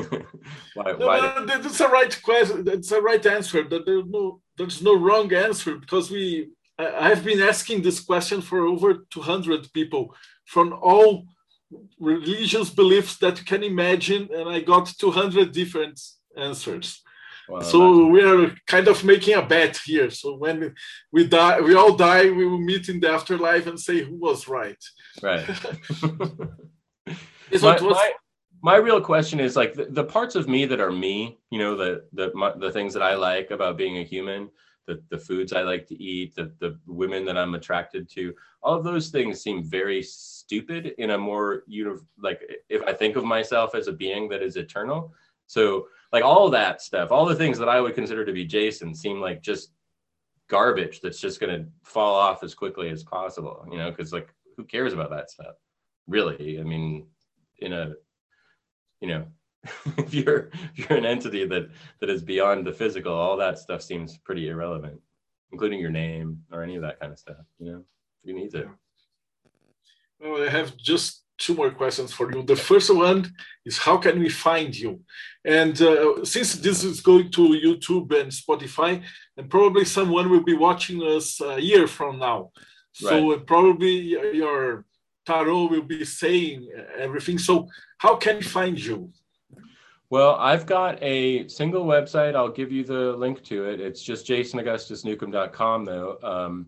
[0.75, 2.65] why, no, why that's a right question.
[2.65, 3.65] That's a right answer.
[3.69, 6.51] There's no, there's no wrong answer because we.
[6.79, 10.15] I have been asking this question for over 200 people
[10.45, 11.27] from all
[11.99, 16.01] religious beliefs that you can imagine, and I got 200 different
[16.37, 17.03] answers.
[17.49, 20.11] Wow, so we are kind of making a bet here.
[20.11, 20.75] So when
[21.13, 24.49] we die, we all die, we will meet in the afterlife and say who was
[24.49, 24.83] right.
[25.23, 25.49] Right.
[27.63, 28.13] my, my,
[28.63, 31.75] my, real question is like the, the, parts of me that are me, you know,
[31.75, 34.51] the the my, the things that I like about being a human,
[34.89, 38.77] the the foods I like to eat, the the women that I'm attracted to, all
[38.77, 43.15] of those things seem very stupid in a more you know like if I think
[43.15, 45.13] of myself as a being that is eternal.
[45.47, 48.95] So like all that stuff, all the things that I would consider to be Jason
[48.95, 49.71] seem like just
[50.49, 54.35] garbage that's just going to fall off as quickly as possible, you know, because like
[54.57, 55.55] who cares about that stuff?
[56.07, 56.59] Really?
[56.59, 57.07] I mean,
[57.59, 57.93] in a
[59.01, 59.27] you know,
[59.99, 61.69] if you're if you're an entity that
[62.01, 65.01] that is beyond the physical, all that stuff seems pretty irrelevant,
[65.53, 67.85] including your name or any of that kind of stuff, you know.
[68.25, 68.69] You need it.
[70.21, 72.43] Well, I have just two more questions for you.
[72.43, 73.33] The first one
[73.65, 75.01] is how can we find you?
[75.45, 79.03] And uh, since this is going to YouTube and Spotify,
[79.37, 82.51] and probably someone will be watching us a year from now.
[82.93, 83.47] So right.
[83.47, 84.85] probably your
[85.25, 87.39] tarot will be saying everything.
[87.39, 89.13] So how can we find you?
[90.11, 92.35] Well, I've got a single website.
[92.35, 93.81] I'll give you the link to it.
[93.81, 96.19] It's just jasonaugustusnewcomb.com though.
[96.23, 96.67] Um,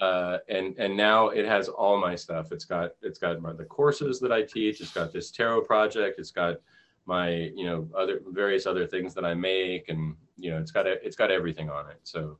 [0.00, 2.52] uh, and and now it has all my stuff.
[2.52, 4.80] It's got it's got my, the courses that I teach.
[4.80, 6.18] It's got this tarot project.
[6.18, 6.56] It's got
[7.06, 10.86] my you know other various other things that I make, and you know it's got
[10.86, 11.98] a, it's got everything on it.
[12.04, 12.38] So,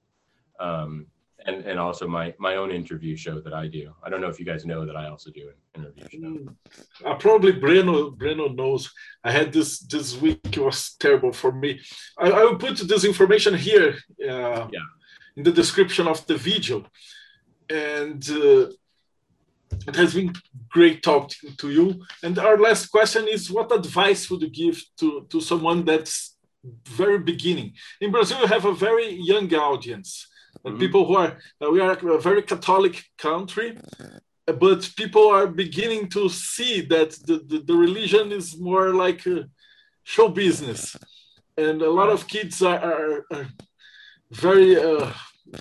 [0.61, 1.07] um,
[1.47, 3.93] and and also my my own interview show that I do.
[4.05, 7.09] I don't know if you guys know that I also do an interview show.
[7.09, 8.93] Uh, probably Breno Breno knows.
[9.25, 10.41] I had this this week.
[10.45, 11.81] It was terrible for me.
[12.19, 13.97] I, I will put this information here.
[14.23, 14.89] Uh, yeah.
[15.37, 16.85] In the description of the video
[17.71, 18.69] and uh,
[19.87, 20.33] it has been
[20.71, 22.03] great talking to you.
[22.23, 26.37] And our last question is what advice would you give to, to someone that's
[26.87, 27.75] very beginning?
[28.01, 30.27] In Brazil, we have a very young audience.
[30.69, 30.79] Mm-hmm.
[30.79, 33.79] People who are, uh, we are a very Catholic country,
[34.47, 39.49] but people are beginning to see that the, the, the religion is more like a
[40.05, 40.97] show business.
[41.57, 43.47] And a lot of kids are, are, are
[44.31, 45.13] very uh,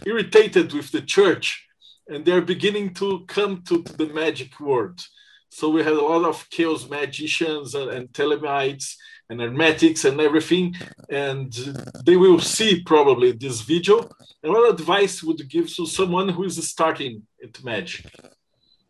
[0.05, 1.67] irritated with the church
[2.09, 5.05] and they're beginning to come to the magic world.
[5.49, 8.95] So we had a lot of chaos magicians and, and Thelemites,
[9.29, 10.75] and hermetics and everything,
[11.09, 11.53] and
[12.05, 14.09] they will see probably this video.
[14.43, 18.05] And what advice would you give to someone who is starting into magic?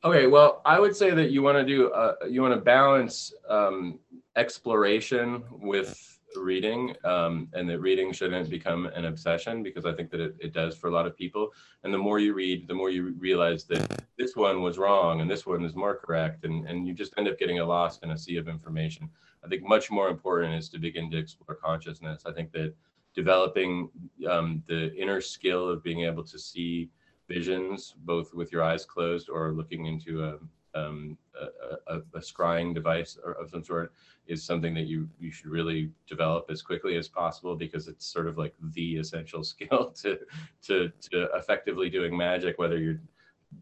[0.03, 3.33] Okay, well, I would say that you want to do uh, you want to balance
[3.49, 3.99] um,
[4.35, 10.19] exploration with reading um, and that reading shouldn't become an obsession because I think that
[10.19, 11.51] it, it does for a lot of people.
[11.83, 15.29] And the more you read, the more you realize that this one was wrong and
[15.29, 16.45] this one is more correct.
[16.45, 19.09] And, and you just end up getting lost in a sea of information.
[19.43, 22.23] I think much more important is to begin to explore consciousness.
[22.25, 22.73] I think that
[23.15, 23.89] developing
[24.29, 26.89] um, the inner skill of being able to see
[27.27, 30.37] visions, both with your eyes closed or looking into a,
[30.77, 33.91] um, a, a, a, scrying device of some sort
[34.27, 38.27] is something that you you should really develop as quickly as possible because it's sort
[38.27, 40.19] of like the essential skill to
[40.61, 42.99] to to effectively doing magic whether you're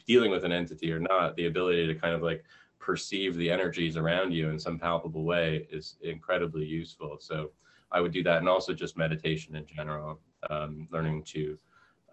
[0.07, 2.43] dealing with an entity or not the ability to kind of like
[2.79, 7.17] perceive the energies around you in some palpable way is incredibly useful.
[7.19, 7.51] So
[7.91, 10.19] i would do that and also just meditation in general
[10.49, 11.57] um, learning to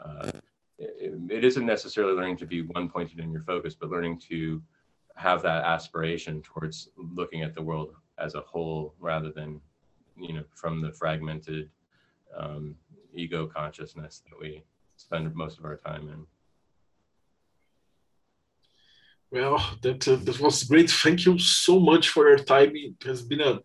[0.03, 0.31] uh,
[0.79, 4.63] it, it isn't necessarily learning to be one pointed in your focus but learning to
[5.17, 9.61] have that aspiration towards looking at the world as a whole rather than
[10.17, 11.69] you know from the fragmented
[12.37, 12.75] um,
[13.15, 14.63] ego consciousness that we
[14.97, 16.25] spend most of our time in
[19.33, 23.23] well that, uh, that was great thank you so much for your time it has
[23.23, 23.59] been a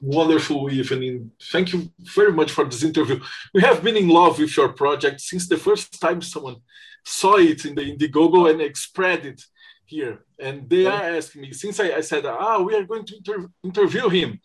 [0.00, 3.20] wonderful evening thank you very much for this interview
[3.54, 6.56] we have been in love with your project since the first time someone
[7.04, 9.42] saw it in the indiegogo and spread it
[9.90, 10.24] here.
[10.38, 13.50] And they are asking me, since I, I said, ah, we are going to inter-
[13.62, 14.40] interview him.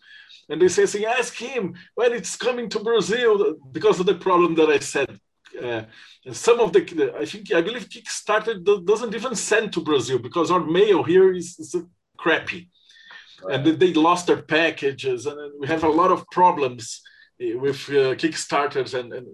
[0.48, 4.68] And they say, ask him when it's coming to Brazil because of the problem that
[4.68, 5.18] I said.
[5.62, 5.82] Uh,
[6.32, 10.64] some of the, I think, I believe Kickstarter doesn't even send to Brazil because our
[10.64, 11.74] mail here is, is
[12.16, 12.68] crappy.
[13.42, 13.66] Right.
[13.66, 17.02] And they lost their packages, and we have a lot of problems
[17.40, 19.26] eh, with uh, Kickstarters and, and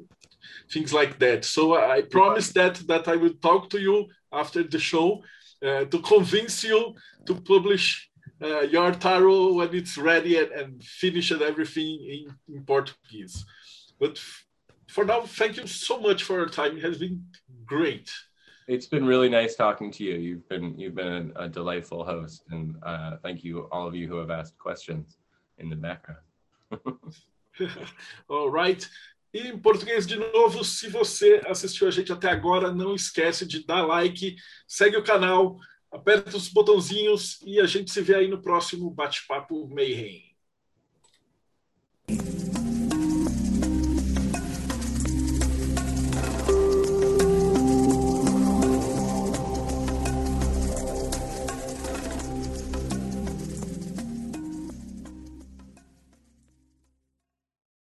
[0.72, 1.44] things like that.
[1.44, 5.22] So I promised that that I will talk to you after the show
[5.64, 6.94] uh, to convince you
[7.26, 8.10] to publish
[8.42, 13.44] uh, your tarot when it's ready and, and finish everything in, in Portuguese.
[14.00, 14.20] But
[14.92, 16.76] for now, thank you so much for your time.
[16.76, 17.24] It has been
[17.64, 18.10] great.
[18.68, 20.14] It's been really nice talking to you.
[20.16, 24.16] You've been you've been a, delightful host, and uh, thank you all of you who
[24.16, 25.16] have asked questions
[25.58, 26.20] in the background.
[28.28, 28.86] all right.
[29.34, 33.64] E em português, de novo, se você assistiu a gente até agora, não esquece de
[33.64, 34.36] dar like,
[34.68, 35.58] segue o canal,
[35.90, 40.31] aperta os botãozinhos e a gente se vê aí no próximo Bate-Papo Mayhem.